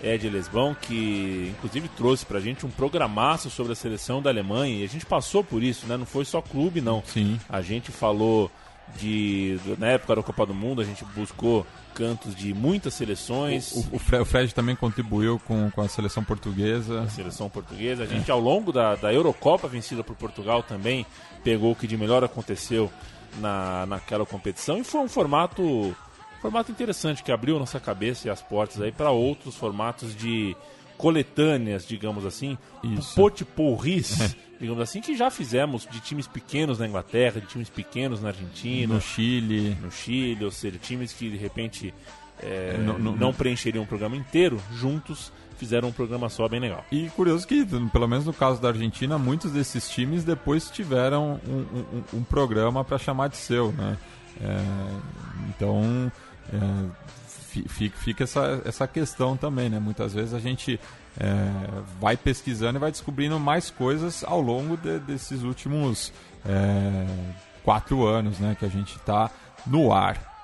[0.03, 4.81] Ed Lesbão, que inclusive trouxe pra gente um programaço sobre a seleção da Alemanha.
[4.81, 5.99] E a gente passou por isso, né?
[5.99, 7.03] Não foi só clube, não.
[7.05, 7.39] Sim.
[7.47, 8.51] A gente falou
[8.99, 9.59] de.
[9.79, 13.73] Na época da Copa do Mundo, a gente buscou cantos de muitas seleções.
[13.73, 17.09] O, o o Fred também contribuiu com, com a seleção portuguesa.
[17.09, 18.05] seleção portuguesa.
[18.05, 21.07] A gente, ao longo da, da Eurocopa vencida por Portugal, também
[21.43, 22.91] pegou o que de melhor aconteceu
[23.39, 24.79] na, naquela competição.
[24.79, 25.97] E foi um formato,
[26.41, 30.57] formato interessante que abriu nossa cabeça e as portas aí para outros formatos de
[30.97, 33.15] coletâneas, digamos assim, Isso.
[33.15, 38.29] potiporris, digamos assim, que já fizemos de times pequenos na Inglaterra, de times pequenos na
[38.29, 39.77] Argentina, No Chile.
[39.83, 41.93] no Chile, ou seja, times que de repente
[42.43, 46.85] é, não no- preencheriam um programa inteiro, juntos fizeram um programa só bem legal.
[46.93, 51.53] E curioso que, pelo menos no caso da Argentina, muitos desses times depois tiveram um,
[51.79, 53.97] um- um- programa para chamar de seu, né?
[54.39, 54.61] É,
[55.49, 56.13] então,
[56.53, 56.59] é,
[57.27, 59.79] fi- fi- fica essa, essa questão também, né?
[59.79, 60.79] Muitas vezes a gente
[61.19, 66.13] é, vai pesquisando e vai descobrindo mais coisas ao longo de- desses últimos
[66.45, 67.07] é,
[67.65, 68.57] quatro anos, né?
[68.59, 69.31] Que a gente está
[69.67, 70.35] no ar.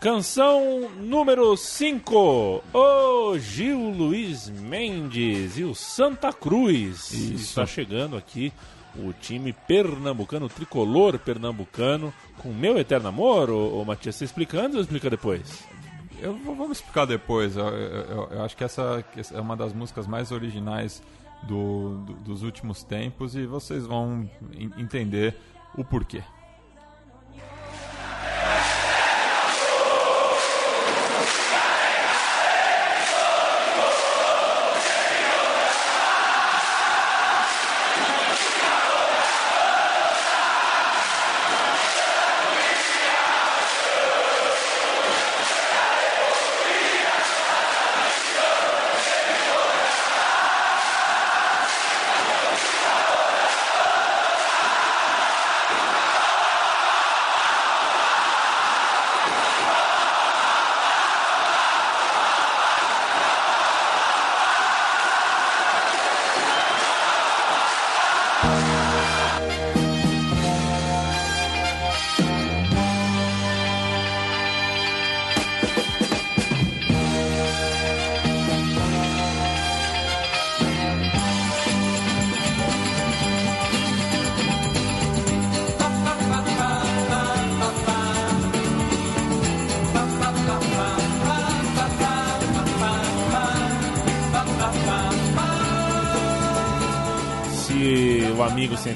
[0.00, 7.10] Canção número 5, o Gil Luiz Mendes e o Santa Cruz.
[7.12, 7.34] Isso.
[7.34, 8.52] Está chegando aqui
[8.96, 14.76] o time pernambucano, o tricolor pernambucano, com meu eterno amor, ô, ô Matias, você explicando
[14.76, 15.64] ou explica depois?
[16.20, 17.56] Eu vou, vamos explicar depois.
[17.56, 19.04] Eu, eu- eu- acho que essa
[19.34, 21.02] é uma das músicas mais originais
[21.44, 25.36] do- do- dos últimos tempos e vocês vão en- entender
[25.76, 26.22] o porquê.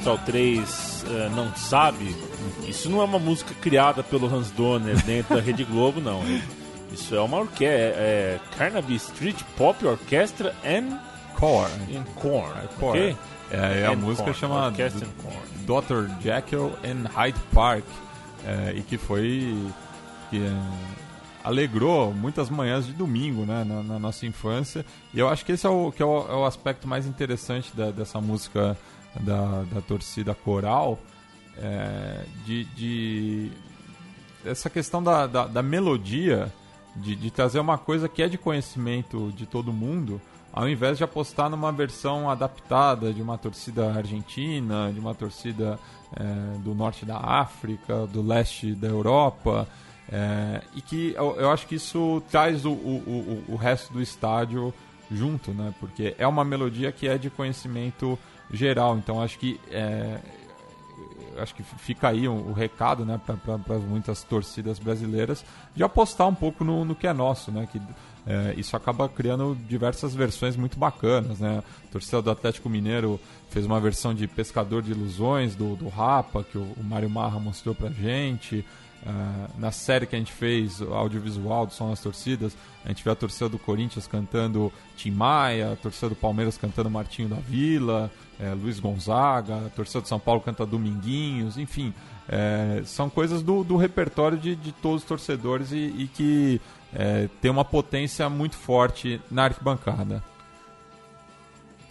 [0.02, 2.16] Central 3 eh, não sabe,
[2.66, 6.22] isso não é uma música criada pelo Hans Donner dentro da Rede Globo, não.
[6.92, 10.98] Isso é uma orquestra, é, é Carnaby Street Pop Orchestra and,
[11.38, 11.70] Core.
[11.96, 12.90] and Corn, Core.
[12.90, 13.16] ok?
[13.52, 15.06] É, e a And música Corn, chama Orchestra.
[15.64, 16.10] Dr.
[16.20, 17.84] Jekyll and Hyde Park
[18.44, 19.56] é, e que foi
[20.30, 20.52] que é,
[21.44, 24.84] alegrou muitas manhãs de domingo né, na, na nossa infância
[25.14, 27.70] e eu acho que esse é o, que é o, é o aspecto mais interessante
[27.76, 28.76] da- dessa música
[29.20, 30.98] da, da torcida coral
[31.56, 33.52] é, de, de
[34.44, 36.52] essa questão da, da, da melodia
[36.96, 40.20] de, de trazer uma coisa que é de conhecimento de todo mundo
[40.52, 45.78] ao invés de apostar numa versão adaptada de uma torcida argentina, de uma torcida
[46.14, 49.66] é, do norte da África, do leste da Europa,
[50.10, 54.02] é, e que eu, eu acho que isso traz o, o, o, o resto do
[54.02, 54.74] estádio
[55.10, 55.72] junto, né?
[55.80, 58.18] Porque é uma melodia que é de conhecimento
[58.52, 60.18] geral, então acho que é,
[61.38, 66.64] acho que fica aí o, recado né, para muitas torcidas brasileiras de apostar um pouco
[66.64, 67.68] no, no que é nosso, né?
[67.70, 67.80] Que
[68.26, 71.62] é, isso acaba criando diversas versões muito bacanas, né?
[71.88, 73.18] A torcida do Atlético Mineiro
[73.50, 77.40] fez uma versão de Pescador de Ilusões do, do Rapa, que o, o Mário Marra
[77.40, 78.64] mostrou pra gente.
[79.04, 83.10] Ah, na série que a gente fez, audiovisual do Som das Torcidas, a gente vê
[83.10, 88.10] a torcida do Corinthians cantando Tim Maia, a torcida do Palmeiras cantando Martinho da Vila,
[88.42, 91.94] eh, Luiz Gonzaga, a torcida do São Paulo canta Dominguinhos, enfim,
[92.28, 96.60] eh, são coisas do, do repertório de, de todos os torcedores e, e que
[96.94, 100.22] eh, tem uma potência muito forte na arquibancada.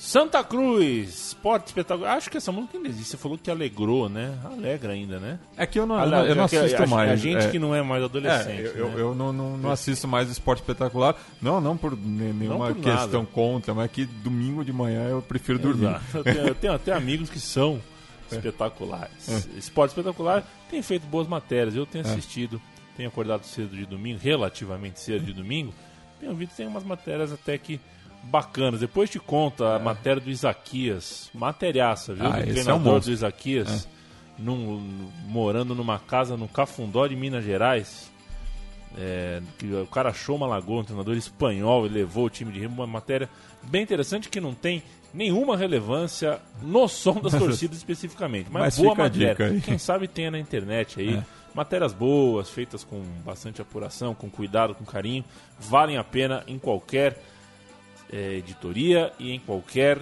[0.04, 2.18] Santa Cruz, esporte espetacular.
[2.18, 3.12] Acho que essa música ainda existe.
[3.12, 4.36] Você falou que alegrou, né?
[4.44, 5.38] Alegra ainda, né?
[5.56, 7.12] É que eu não, Ale- eu não assisto mais.
[7.12, 7.50] A gente é.
[7.52, 8.62] que não é mais É, adolescente.
[8.62, 8.94] eu, eu, né?
[8.98, 11.16] eu não, não, não assisto mais esporte espetacular.
[11.40, 15.60] Não, não por ne- nenhuma por questão contra, mas que domingo de manhã eu prefiro
[15.60, 15.96] dormir.
[16.16, 17.80] Eu tenho, eu tenho até amigos que são
[18.32, 19.48] espetaculares.
[19.56, 21.76] Esporte espetacular tem feito boas matérias.
[21.76, 22.60] Eu tenho assistido,
[22.98, 25.72] tenho acordado cedo de domingo, relativamente cedo de domingo.
[26.20, 27.80] Tenho visto tem umas matérias até que
[28.24, 28.80] bacanas.
[28.80, 32.26] Depois te conto a matéria do Isaquias, materiaça, viu?
[32.26, 33.88] Ah, do esse é um treinador do Isaquias,
[34.38, 38.10] num- morando numa casa no Cafundó de Minas Gerais.
[38.98, 42.60] É, que o cara achou uma lagoa, um treinador espanhol, e levou o time de
[42.60, 43.30] Remo, uma matéria
[43.64, 48.50] bem interessante que não tem nenhuma relevância no som das torcidas especificamente.
[48.52, 49.62] Mas, Mas boa matéria.
[49.64, 51.16] Quem sabe tenha na internet aí.
[51.16, 51.24] É.
[51.56, 55.24] Matérias boas, feitas com bastante apuração, com cuidado, com carinho,
[55.58, 57.18] valem a pena em qualquer
[58.12, 60.00] eh, editoria e em qualquer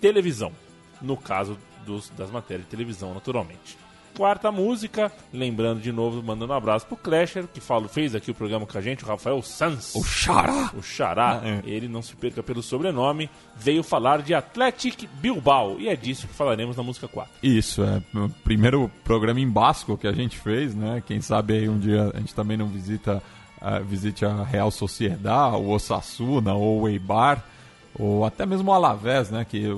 [0.00, 0.52] televisão.
[1.00, 3.76] No caso dos, das matérias de televisão, naturalmente.
[4.14, 8.34] Quarta música, lembrando de novo, mandando um abraço pro Clasher, que falo, fez aqui o
[8.34, 9.94] programa com a gente, o Rafael Sanz.
[9.94, 10.70] O Xará!
[10.76, 11.62] O Xará, Ah, é.
[11.64, 15.80] ele não se perca pelo sobrenome, veio falar de Athletic Bilbao.
[15.80, 17.32] E é disso que falaremos na música 4.
[17.42, 21.02] Isso, é o primeiro programa em basco que a gente fez, né?
[21.06, 23.22] Quem sabe aí um dia a gente também não visita,
[23.62, 27.44] ah, visite a Real Sociedad, o Osasuna, ou o Eibar,
[27.96, 29.44] ou até mesmo o Alavés, né?
[29.44, 29.68] Que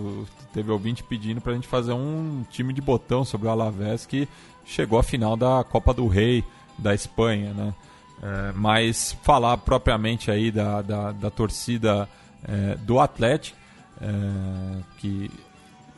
[0.55, 4.27] teve ouvinte pedindo pra gente fazer um time de botão sobre o Alavés que
[4.65, 6.43] chegou à final da Copa do Rei
[6.79, 7.75] da Espanha, né?
[8.23, 12.09] É, mas falar propriamente aí da, da, da torcida
[12.43, 13.59] é, do Atlético,
[14.01, 14.07] é,
[14.99, 15.31] que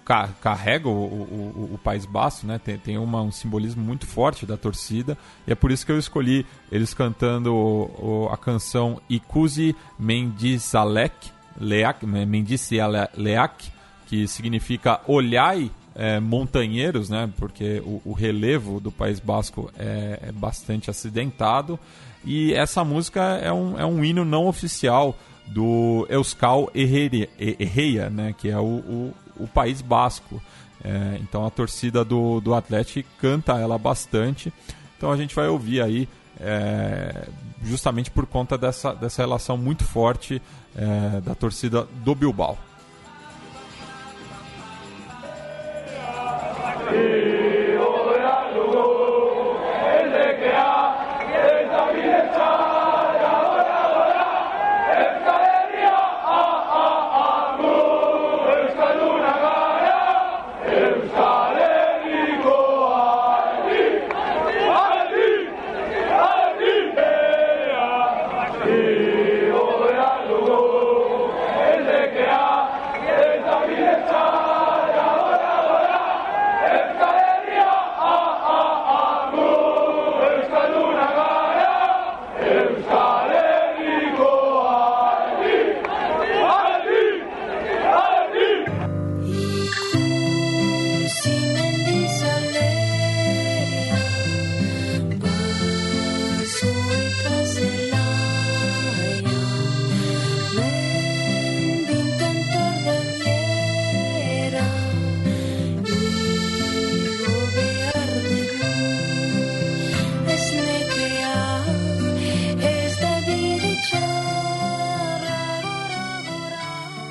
[0.07, 2.59] ca- carrega o, o, o- País Basco, né?
[2.65, 5.99] Tem, tem uma- um simbolismo muito forte da torcida e é por isso que eu
[5.99, 13.71] escolhi eles cantando o- a canção Ikuzi Mendizalek, Leak, Mendizaleak,
[14.07, 17.29] que significa olhai é, montanheiros, né?
[17.39, 21.79] Porque o, o relevo do País Basco é, é bastante acidentado
[22.23, 25.17] e essa música é um, é um hino não oficial
[25.47, 28.35] do Euskal Herreia, né?
[28.37, 30.43] Que é o, o, o País Basco.
[30.85, 34.53] É, então a torcida do, do Atlético canta ela bastante.
[34.97, 36.09] Então a gente vai ouvir aí
[36.41, 37.29] é,
[37.63, 40.41] justamente por conta dessa, dessa relação muito forte
[40.77, 42.59] é, da torcida do Bilbao.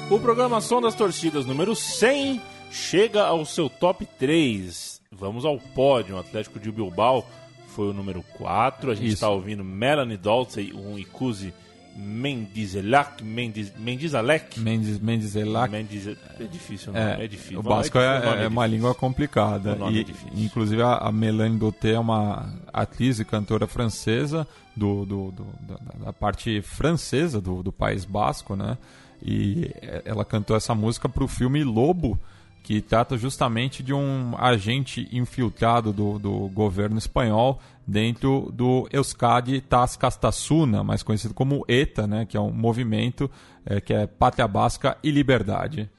[0.09, 2.41] O programa Som das Torcidas número 100
[2.71, 5.01] chega ao seu top 3.
[5.11, 6.15] Vamos ao pódio.
[6.15, 7.25] O Atlético de Bilbao
[7.69, 8.91] foi o número 4.
[8.91, 11.53] A gente está ouvindo Melanie Dolce, um Ikuzi
[11.97, 13.23] Mendizalek.
[13.23, 14.59] Mendiz, Mendizalek.
[14.59, 15.71] Mendes, Mendizelac.
[15.71, 17.59] Mendiz, é difícil, o nome, é, difícil.
[17.59, 18.67] O basco é, o nome é uma difícil.
[18.67, 19.77] língua complicada.
[19.91, 20.29] E, é difícil.
[20.35, 24.45] Inclusive a, a Melanie Doté é uma atriz e cantora francesa
[24.75, 28.77] do, do- do- da, da parte francesa do, do País Basco, né?
[29.21, 32.19] E é- ela cantou essa música para o filme Lobo,
[32.63, 40.83] que trata justamente de um agente infiltrado do, do governo espanhol dentro do Euskadi Tascastasuna,
[40.83, 42.25] mais conhecido como ETA, né?
[42.25, 43.29] Que é um movimento
[43.65, 45.89] eh, que é Pátria Basca e Liberdade.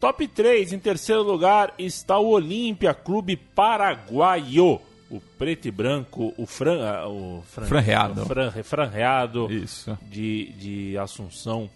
[0.00, 4.80] Top 3, em terceiro lugar está o Olímpia Clube Paraguaio.
[5.10, 8.24] O preto e branco, o, fran, ah, o fran- Franreado.
[8.26, 9.98] fran- franreado Isso.
[10.08, 11.68] de, de Assunção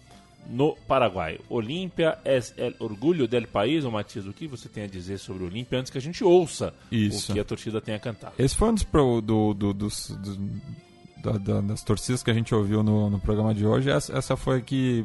[0.47, 1.39] no Paraguai.
[1.49, 5.43] Olímpia é el orgulho del país, ô Matias, o que você tem a dizer sobre
[5.43, 7.31] o Olímpia antes que a gente ouça Isso.
[7.31, 8.31] o que a torcida tem a cantar?
[8.39, 10.39] Esse foi um dos, pro- do- do- dos, dos-
[11.17, 14.37] da- da- das torcidas que a gente ouviu no, no programa de hoje, essa, essa
[14.37, 15.03] foi a que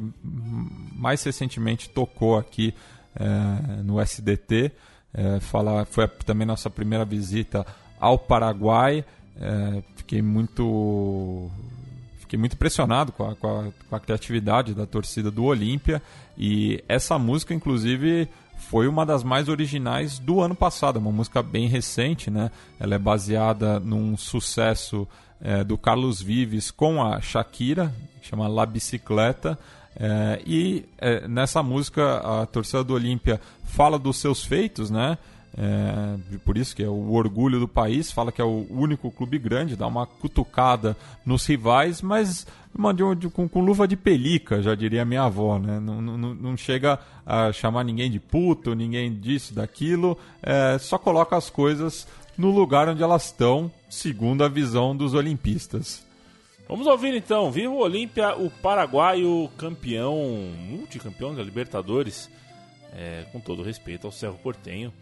[0.95, 2.75] mais recentemente tocou aqui
[3.17, 4.71] é, no SDT.
[5.13, 7.67] É, fala, foi a- também nossa primeira visita
[8.01, 9.05] ao Paraguai.
[9.41, 11.51] É, fiquei muito
[12.19, 16.03] fiquei muito impressionado com a, com, a, com a criatividade da torcida do Olímpia
[16.39, 21.43] e essa música, inclusive, foi uma das mais originais do ano passado, é uma música
[21.43, 22.51] bem recente, né?
[22.79, 25.07] Ela é baseada num sucesso
[25.41, 27.93] eh, do Carlos Vives com a Shakira,
[28.23, 29.59] que chama La Bicicleta.
[29.97, 35.19] eh, e eh, nessa música a torcida do Olímpia fala dos seus feitos, né?
[35.59, 39.37] É, por isso que é o orgulho do país, fala que é o único clube
[39.39, 40.97] grande, dá uma cutucada
[41.27, 45.59] nos rivais, mas uma de- de- com, com luva de pelica, já diria minha avó,
[45.59, 45.81] né?
[45.81, 51.37] Não, não, não- chega a chamar ninguém de puto, ninguém disso, daquilo, é, só coloca
[51.37, 52.07] as coisas
[52.39, 56.07] no lugar onde elas estão, segundo a visão dos olimpistas.
[56.69, 57.51] Vamos ouvir então.
[57.51, 60.17] Viva o Olímpia, o paraguaio campeão,
[60.69, 62.31] multicampeão da Libertadores.
[62.93, 64.93] É, com todo respeito ao Cerro Portenho.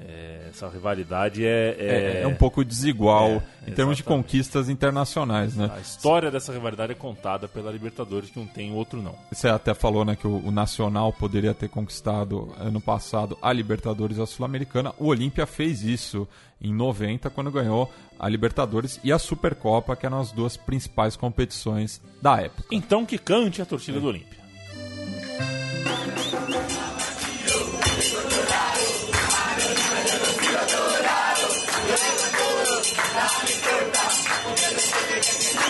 [0.00, 5.56] É, essa rivalidade é, É, é um pouco desigual É, em termos de conquistas internacionais,
[5.56, 5.70] né?
[5.74, 9.16] A história dessa rivalidade é contada pela Libertadores, que não tem outro não.
[9.32, 14.18] Você até falou né, que o, o Nacional poderia ter conquistado ano passado a Libertadores
[14.18, 14.94] e a Sul-Americana.
[14.98, 16.28] O Olímpia fez isso
[16.60, 22.00] em 90, quando ganhou a Libertadores e a Supercopa, que eram as duas principais competições
[22.20, 22.64] da época.
[22.70, 24.37] Então que cante a torcida do Olímpia.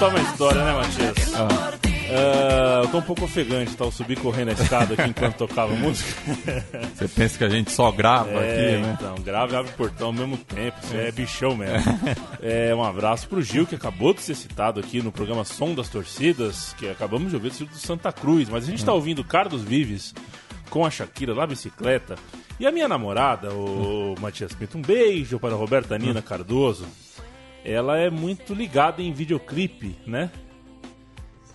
[0.00, 1.34] contar uma história, né, Matias?
[1.34, 1.78] Ah.
[2.12, 3.84] Ah, eu tô um pouco ofegante, tá?
[3.84, 6.10] Eu subi correndo a escada aqui enquanto tocava música.
[6.96, 8.96] você pensa que a gente só grava É, aqui, né?
[8.98, 11.84] então, grave e abre o portão ao mesmo tempo, isso é bichão mesmo.
[12.42, 15.88] É, um abraço pro Gil, que acabou de ser citado aqui no programa Som das
[15.88, 20.12] Torcidas, que acabamos de ouvir do Santa Cruz, mas a gente tá ouvindo Carlos Vives
[20.68, 22.16] com a Shakira lá bicicleta.
[22.58, 26.86] E a minha namorada, o Matias Pinto, um beijo para a Roberta Nina Cardoso.
[27.64, 30.30] Ela é muito ligada em videoclipe, né?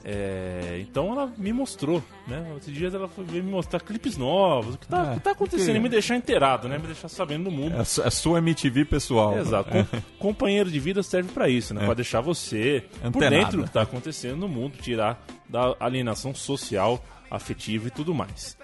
[0.07, 2.53] É, então ela me mostrou, né?
[2.59, 5.31] Esses dias ela foi me mostrar clipes novos, o que tá, Ah, o que tá
[5.31, 6.77] acontecendo, porque- e me deixar inteirado, né?
[6.77, 7.73] Me deixar sabendo do mundo.
[7.73, 9.35] É a é a sua MTV pessoal.
[9.39, 9.71] Exato.
[9.71, 11.81] Com- companheiro de vida serve pra isso, né?
[11.81, 11.85] É.
[11.85, 17.03] Pra deixar você por dentro do que tá acontecendo no mundo, tirar da alienação social,
[17.31, 18.55] afetiva e tudo mais.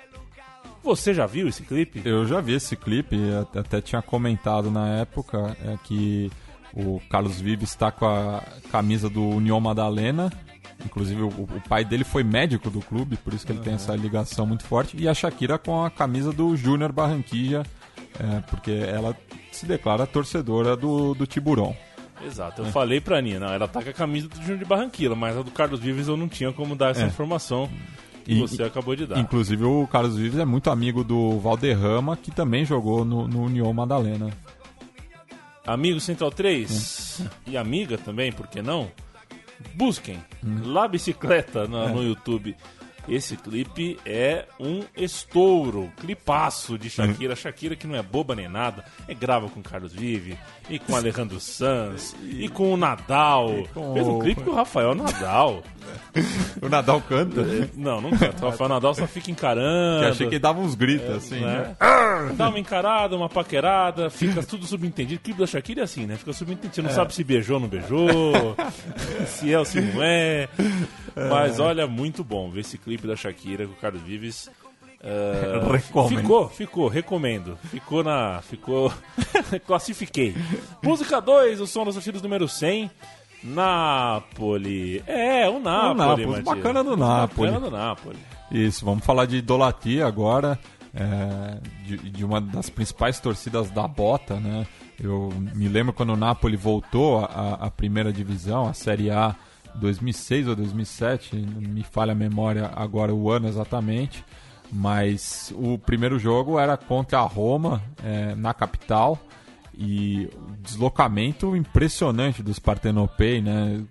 [0.83, 2.03] Você já viu esse clipe?
[2.05, 6.29] Eu já vi esse clipe, até- até tinha comentado na época é, que
[6.73, 8.41] o Carlos Vives está com a
[8.71, 10.31] camisa do União Madalena.
[10.85, 13.95] Inclusive, o, o pai dele foi médico do clube, por isso que ele tem essa
[13.95, 14.97] ligação muito forte.
[14.97, 17.63] E a Shakira com a camisa do Júnior Barranquilla,
[18.19, 19.15] é, porque ela
[19.51, 21.75] se declara torcedora do, do Tiburão.
[22.25, 25.35] Exato, eu falei pra Nina, ela tá com a camisa do Júnior de Barranquilla, mas
[25.37, 27.07] a do Carlos Vives eu não tinha como dar essa É.
[27.07, 27.67] informação
[28.23, 29.19] que E- você acabou de dar.
[29.19, 33.71] Inclusive, o Carlos Vives é muito amigo do Valderrama, que também jogou no, no União
[33.73, 34.29] Madalena.
[35.65, 38.91] Amigo Central 3 e amiga também, por que não?
[39.75, 40.17] Busquem
[40.63, 41.67] lá bicicleta É.
[41.67, 42.55] na- no YouTube.
[43.07, 47.35] Esse clipe é um estouro, clipaço de Shakira.
[47.35, 50.37] Shakira que não é boba nem nada, é grava com Carlos Vive,
[50.69, 53.65] e com Alejandro Sanz, e com o Nadal.
[53.73, 55.63] com Fez um clipe com o Rafael Nadal.
[56.61, 57.41] O Nadal canta.
[57.75, 58.45] Não, não canta.
[58.45, 60.03] O Rafael Nadal só fica encarando.
[60.03, 61.75] Que achei que ele dava uns gritos, assim, né?
[61.79, 62.33] né?
[62.35, 65.19] Dá uma encarada, uma paquerada, fica tudo subentendido.
[65.19, 66.17] O clipe da Shakira é assim, né?
[66.17, 66.75] Fica subentendido.
[66.75, 68.55] Você não sabe se beijou ou não beijou,
[69.25, 70.47] se é ou se não é.
[71.15, 74.49] Mas olha, muito bom ver esse clipe da Shakira com o Carlos Vives.
[75.71, 76.21] Recomendo.
[76.21, 77.57] Ficou, ficou, recomendo.
[77.65, 78.41] Ficou na.
[78.41, 78.93] Ficou.
[79.65, 80.35] classifiquei.
[80.83, 82.91] Música 2, o som das torcidas número 100.
[83.43, 85.03] Napoli.
[85.07, 85.97] É, o Napoli.
[85.97, 86.45] Napoli, Matias.
[86.45, 87.51] bacana do Napoli.
[87.51, 88.19] Bacana do Napoli.
[88.51, 90.59] Isso, vamos falar de idolatria agora.
[90.93, 94.67] é, de, de uma das principais torcidas da bota, né?
[94.99, 99.35] Eu me lembro quando o Napoli voltou à, à primeira divisão, a Série A
[99.75, 104.23] 2006 ou 2007, não me falha a memória agora o ano exatamente,
[104.71, 109.19] mas o primeiro jogo era contra a Roma, é, na capital,
[109.73, 113.83] e o deslocamento impressionante dos Partenopei, né?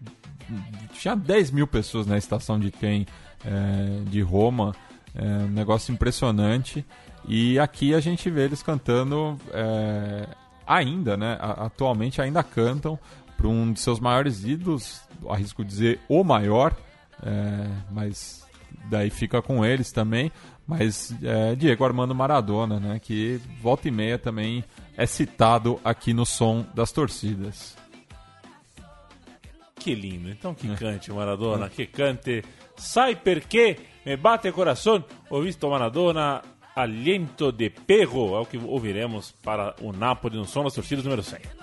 [0.92, 3.06] Tinha 10 mil pessoas na estação de trem
[3.44, 4.74] é, de Roma,
[5.14, 6.84] é um negócio impressionante.
[7.26, 10.26] E aqui a gente vê eles cantando é,
[10.66, 11.36] ainda, né?
[11.40, 12.98] Atualmente ainda cantam
[13.40, 16.76] para um de seus maiores ídolos, arrisco dizer o maior,
[17.22, 18.46] é, mas
[18.90, 20.30] daí fica com eles também.
[20.66, 22.98] Mas é, Diego Armando Maradona, né?
[23.00, 24.62] Que volta e meia também
[24.94, 27.76] é citado aqui no som das torcidas.
[29.74, 30.28] Que lindo.
[30.28, 32.44] Então que cante Maradona, que cante.
[32.76, 35.02] Sai perché me bate coração.
[35.30, 36.42] Ho visto Maradona,
[36.76, 38.36] aliento de perro.
[38.36, 41.59] É o que ouviremos para o Napoli no som das torcidas número 100.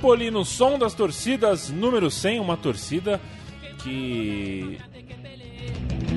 [0.00, 3.20] Napoli no som das torcidas número 100, uma torcida
[3.82, 4.78] que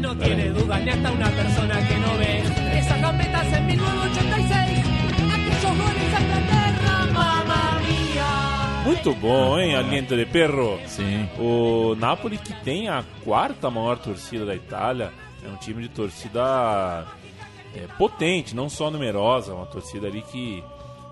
[0.04, 2.40] No tiene duda ni hasta una persona que no ve
[2.78, 4.86] esas gambetas en 1986.
[5.34, 8.84] Aquellos goles a Inglaterra, mamma mia.
[8.86, 10.78] muito bom, hein, Aliento de Perro.
[10.88, 11.28] Sim.
[11.40, 15.12] O Napoli que tem a quarta maior torcida da Itália,
[15.44, 17.06] é um time de torcida
[17.76, 20.62] é, potente, não só numerosa, uma torcida ali que,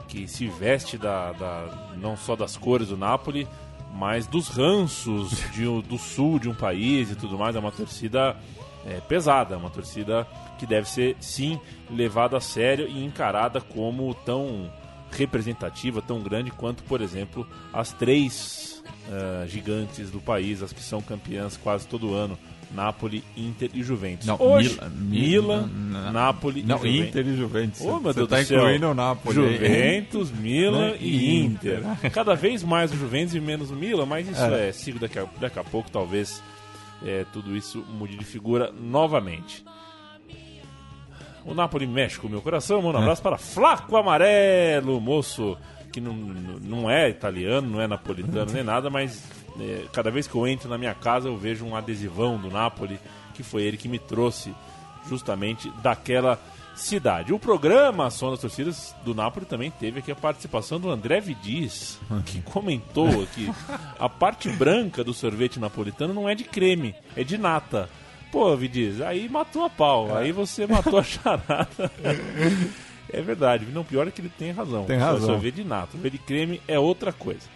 [0.10, 3.48] que se veste da, da- não só das cores do Napoli,
[3.94, 7.56] mas dos ranços de do sul de um país e tudo mais.
[7.56, 8.36] É uma torcida
[8.86, 10.28] é, pesada, uma torcida
[10.60, 11.60] que deve ser sim
[11.90, 14.72] levada a sério e encarada como tão
[15.12, 21.02] representativa, tão grande quanto, por exemplo, as três ah, gigantes do país, as que são
[21.02, 22.38] campeãs quase todo ano.
[22.74, 24.26] Napoli, Inter e Juventus.
[24.26, 27.08] Não, Hoje, Mila- Milan, Mila- Napoli Não, e Juventus.
[27.10, 27.82] Inter e Juventus.
[27.82, 28.60] Ô, meu Você Deus tá do céu.
[28.60, 29.36] incluindo o Napoli.
[29.36, 30.98] Juventus, Milan Né?
[31.02, 31.80] e Inter.
[31.80, 32.12] Inter.
[32.12, 34.70] Cada vez mais o Juventus e menos o Milan, mas isso É.
[34.70, 36.42] é, sigo daqui a, daqui a pouco, talvez
[37.04, 39.66] é, tudo isso mude de figura novamente.
[41.44, 42.82] O Napoli mexe com o meu coração.
[42.82, 45.58] Manda um abraço para Flaco Amarelo, moço
[45.92, 49.24] que não, não não é italiano, não é napolitano nem nada, mas
[49.60, 53.00] é, cada vez que eu entro na minha casa eu vejo um adesivão do Napoli,
[53.34, 54.54] que foi ele que me trouxe
[55.10, 56.40] justamente daquela
[56.76, 57.34] cidade.
[57.34, 62.00] O programa Som das Torcidas do Napoli também teve aqui a participação do André Vidiz,
[62.26, 63.52] que comentou aqui
[64.00, 67.90] a parte branca do sorvete napolitano não é de creme, é de nata.
[68.32, 71.92] Pô, Vidiz, aí matou a pau, aí você matou a charada.
[73.14, 74.86] É verdade, não, pior é que ele tem razão.
[74.86, 75.28] Tem razão.
[75.28, 77.50] Sorvete de nata, sorvete de creme é outra coisa.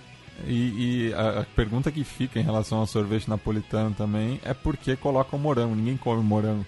[0.46, 4.76] E, e a, a pergunta que fica em relação ao sorvete napolitano também é por
[4.76, 5.76] que colocam morango.
[5.76, 6.66] Ninguém come morango.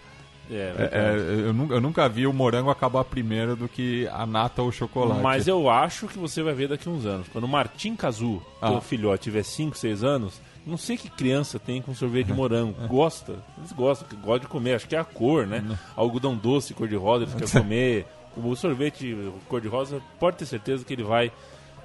[0.49, 4.25] É, É, é, eu, nu- eu nunca vi o morango acabar primeiro do que a
[4.25, 5.21] nata ou o chocolate.
[5.21, 7.27] Mas eu acho que você vai ver daqui a uns anos.
[7.27, 8.69] Quando o Martim Cazu, Ah.
[8.71, 12.73] teu filhote, tiver 5, 6 anos, não sei que criança tem com sorvete de morango.
[12.87, 13.35] Gosta?
[13.57, 14.75] Eles gostam, gostam de comer.
[14.75, 15.63] Acho que é a cor, né?
[15.95, 18.05] Algodão doce, cor-de-rosa, eles querem comer.
[18.37, 19.17] O sorvete
[19.49, 21.31] cor-de-rosa, pode ter certeza que ele vai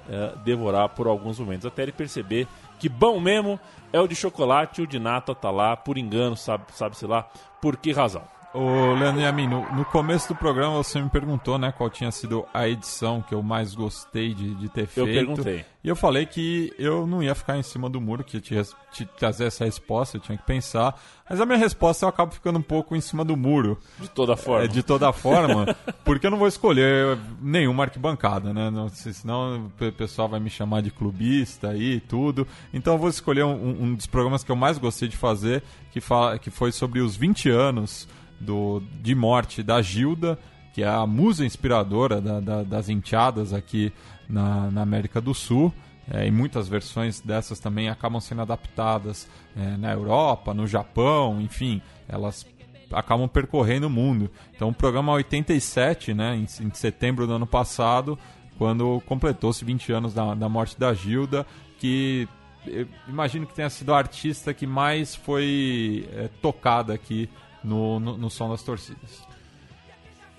[0.09, 1.65] eh, devorar por alguns momentos.
[1.65, 2.47] Até ele perceber
[2.79, 3.59] que bom mesmo
[3.91, 7.27] é o de chocolate, o de nata tá lá, por engano, sabe- sabe-se lá
[7.61, 8.21] por que razão.
[8.53, 12.45] Ô, Leandro Yamin, no, no começo do programa você me perguntou, né, qual tinha sido
[12.53, 15.13] a edição que eu mais gostei de, de ter Eu feito.
[15.13, 15.65] perguntei.
[15.83, 19.05] E eu falei que eu não ia ficar em cima do muro, que ia te,
[19.17, 20.93] trazer essa resposta, eu tinha que pensar.
[21.27, 23.75] Mas a minha resposta eu acabo ficando um pouco em cima do muro.
[23.99, 24.65] De toda forma.
[24.65, 25.75] É, de toda forma,
[26.05, 28.69] porque eu não vou escolher nenhuma arquibancada, né?
[28.69, 32.47] Não, se- senão o pessoal vai me chamar de clubista aí e tudo.
[32.71, 35.99] Então eu vou escolher um, um dos programas que eu mais gostei de fazer, que,
[35.99, 38.07] fala, que foi sobre os 20 anos
[38.43, 40.37] do, de morte da Gilda,
[40.73, 43.91] que é a musa inspiradora da, da, das enteadas aqui
[44.29, 45.73] na, na América do Sul.
[46.11, 51.81] É, e muitas versões dessas também acabam sendo adaptadas é, na Europa, no Japão, enfim,
[52.09, 52.45] elas
[52.91, 54.29] acabam percorrendo o mundo.
[54.53, 58.19] Então o programa 87, né, em, em setembro do ano passado,
[58.57, 61.45] quando completou-se 20 anos da, da morte da Gilda,
[61.79, 62.27] que
[62.65, 67.29] eu imagino que tenha sido a artista que mais foi é, tocada aqui
[67.63, 69.23] no, no, no som das torcidas.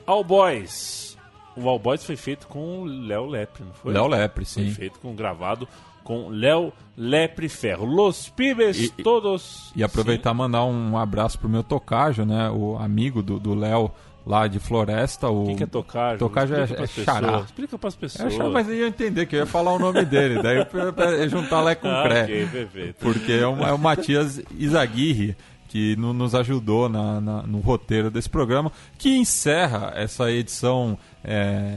[0.07, 1.16] All Boys.
[1.57, 3.93] O All Boys foi feito com o Léo Lepre, não foi?
[3.93, 4.70] Léo Lepre, Foi sim.
[4.72, 5.68] feito com gravado
[6.03, 7.87] com Léo Lepre Ferro.
[7.87, 9.72] Los Pibes E- todos.
[9.75, 12.51] E aproveitar e mandar um abraço pro meu tocajo, né?
[12.51, 13.91] O amigo do Léo
[14.27, 15.29] lá de Floresta.
[15.31, 15.53] O Sim.
[15.53, 16.18] O que, que é tocar?
[16.18, 17.27] Tocajo é- Explica é pras xará.
[17.29, 17.45] pessoas.
[17.47, 18.35] Explica pras Eu pessoas.
[18.35, 20.43] achava, mas eu ia entender que eu ia falar o nome dele.
[20.43, 22.22] Daí eu ia juntar Lé com Ah, Cré.
[22.25, 22.97] ok, perfeito.
[23.01, 25.35] Porque é o, é o Matias Izaguirre
[25.75, 31.77] que no- nos ajudou na- na- no roteiro desse programa, que encerra essa edição, é,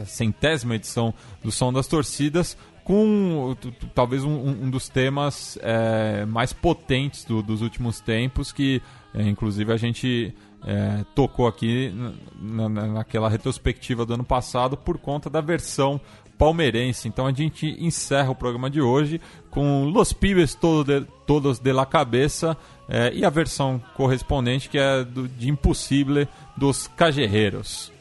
[0.00, 3.56] a centésima edição do Som das Torcidas, com
[3.96, 8.80] talvez um, um dos temas é, mais potentes do- dos últimos tempos, que
[9.12, 10.32] é, inclusive a gente
[10.66, 11.92] é, tocou aqui
[12.40, 16.00] na- na- naquela retrospectiva do ano passado por conta da versão
[16.38, 17.06] palmeirense.
[17.06, 19.20] Então a gente encerra o programa de hoje
[19.50, 20.54] com Los Pibes
[20.86, 22.56] de- Todos de la Cabeça
[22.88, 26.26] eh, e a versão correspondente que é do, de Impossível
[26.56, 27.92] dos Cajerreiros.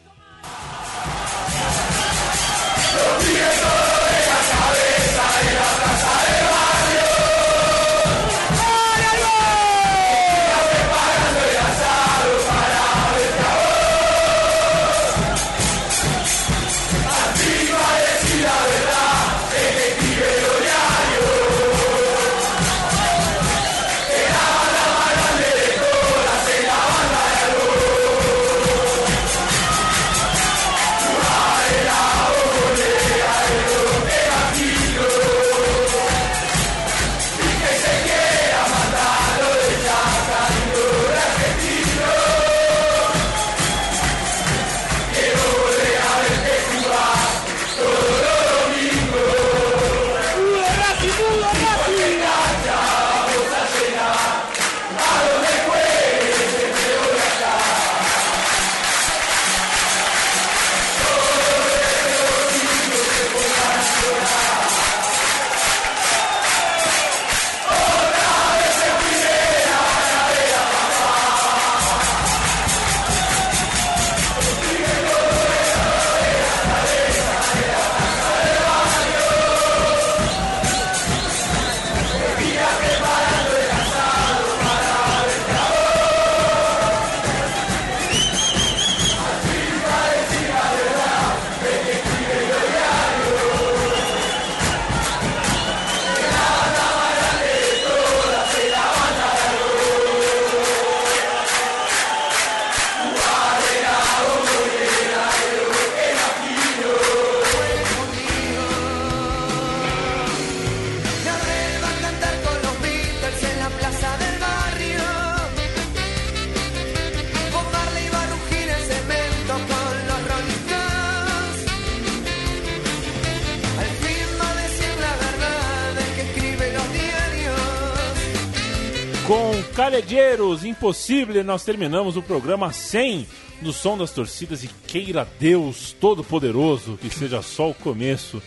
[129.28, 133.26] Com Calheiros, impossível, nós terminamos o programa 100
[133.62, 138.44] do Som das Torcidas e queira Deus Todo-Poderoso que seja só o começo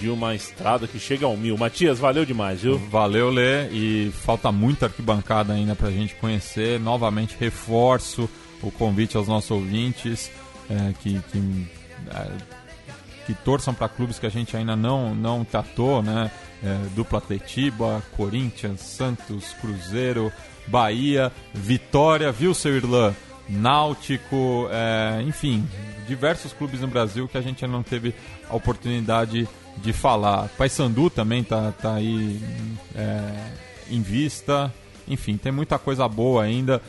[0.00, 1.56] de uma estrada que chega ao mil.
[1.56, 2.76] Matias, valeu demais, viu?
[2.76, 6.80] Valeu, Lê, e falta muita arquibancada ainda pra gente conhecer.
[6.80, 8.28] Novamente reforço
[8.60, 10.28] o convite aos nossos ouvintes
[10.68, 11.68] é, que, que,
[12.10, 12.30] é,
[13.26, 16.32] que torçam para clubes que a gente ainda não, não tratou, né?
[16.62, 20.32] É, Dupla Atletiba, Corinthians, Santos, Cruzeiro,
[20.66, 23.14] Bahia, Vitória, viu, seu Irlã?
[23.48, 25.68] Náutico, é, enfim,
[26.08, 28.14] diversos clubes no Brasil que a gente ainda não teve
[28.50, 30.48] a oportunidade de falar.
[30.56, 32.40] Paysandu também tá, tá aí
[32.94, 33.50] é,
[33.90, 34.72] em vista.
[35.06, 36.82] Enfim, tem muita coisa boa ainda.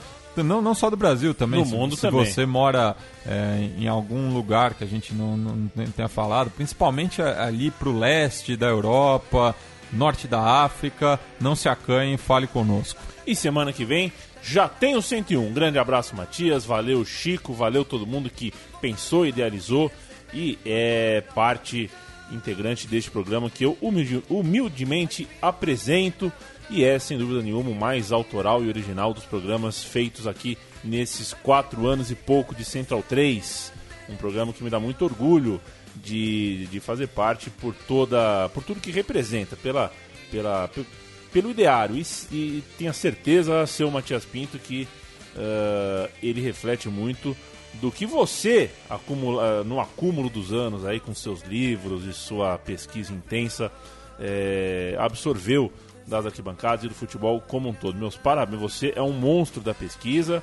[0.44, 1.60] Não, não só do Brasil também.
[1.60, 2.26] No se, mundo se também.
[2.26, 7.72] você mora é, em algum lugar que a gente não, não tenha falado, principalmente ali
[7.72, 9.56] pro leste da Europa,
[9.92, 13.00] norte da África, não se acanhe, fale conosco.
[13.26, 14.12] E semana que vem
[14.42, 15.52] já tem o 101.
[15.54, 16.66] Grande abraço, Matias.
[16.66, 17.54] Valeu, Chico.
[17.54, 19.92] Valeu todo mundo que pensou, idealizou
[20.34, 21.90] e é parte
[22.32, 26.32] integrante deste programa que eu humilde- humildemente apresento
[26.70, 31.34] e é, sem dúvida nenhuma, o mais autoral e original dos programas feitos aqui nesses
[31.34, 33.72] quatro anos e pouco de Central 3.
[34.10, 35.60] Um programa que me dá muito orgulho
[35.96, 39.92] de, de fazer parte por toda por tudo que representa, pela,
[40.32, 40.86] pela, pe-
[41.34, 41.96] pelo ideário.
[41.98, 42.02] E,
[42.32, 44.88] e tenha certeza, seu Matias Pinto, que
[45.36, 47.36] eh, ele reflete muito
[47.82, 53.14] do que você acumula, no acúmulo dos anos aí com seus livros e sua pesquisa
[53.14, 53.72] intensa
[54.20, 55.72] eh, absorveu
[56.08, 57.98] das arquibancadas e do futebol como um todo.
[57.98, 60.42] Meus parabéns, você é um monstro da pesquisa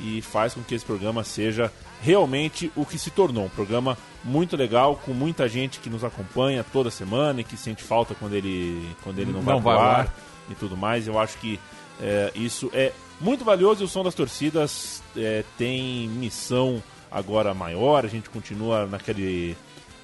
[0.00, 3.44] e faz com que esse programa seja realmente o que se tornou.
[3.44, 7.82] Um programa muito legal, com muita gente que nos acompanha toda semana e que sente
[7.82, 10.14] falta quando ele, quando ele não, Não vai vai ar.
[10.50, 11.06] e tudo mais.
[11.06, 11.60] Eu acho que
[12.00, 18.04] é, isso é muito valioso e o som das torcidas é, tem missão agora maior.
[18.04, 19.56] A gente continua naquele.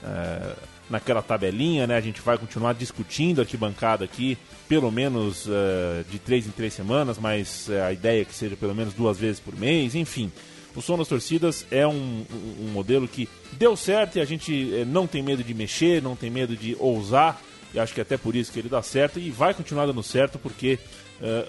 [0.05, 0.53] é,
[0.91, 1.97] naquela tabelinha, né?
[1.97, 6.73] A gente vai continuar discutindo a arquibancada aqui, pelo menos é, de três em três
[6.75, 10.31] semanas, mas é, a ideia é que seja pelo menos duas vezes por mês, enfim.
[10.75, 12.25] O som das torcidas é um,
[12.61, 16.15] um- modelo que deu certo e a gente eh, não tem medo de mexer, não
[16.15, 17.41] tem medo de ousar,
[17.75, 20.03] e acho que é até por isso que ele dá certo e vai continuar dando
[20.05, 20.79] certo porque
[21.21, 21.47] eh,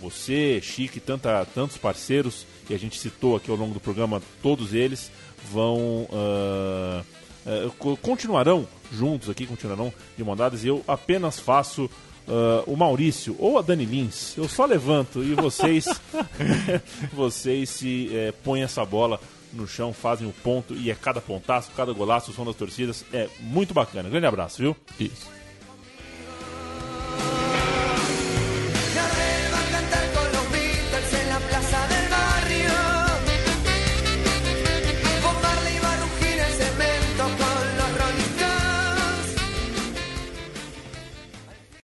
[0.00, 4.22] você, Chico e tanta, tantos parceiros que a gente citou aqui ao longo do programa,
[4.42, 5.10] todos eles
[5.52, 6.08] vão.
[7.78, 11.90] Co- continuarão juntos aqui, continuarão de mão dadas, e eu apenas faço
[12.28, 14.36] ah, o Maurício ou a Dani Lins.
[14.36, 15.86] Eu só levanto e vocês
[17.12, 19.20] vocês se eh, põem essa bola
[19.52, 23.04] no chão, fazem o ponto e é cada pontaço, cada golaço, o som das torcidas.
[23.12, 24.08] É muito bacana.
[24.08, 24.76] Grande abraço, viu?
[24.98, 25.33] Isso.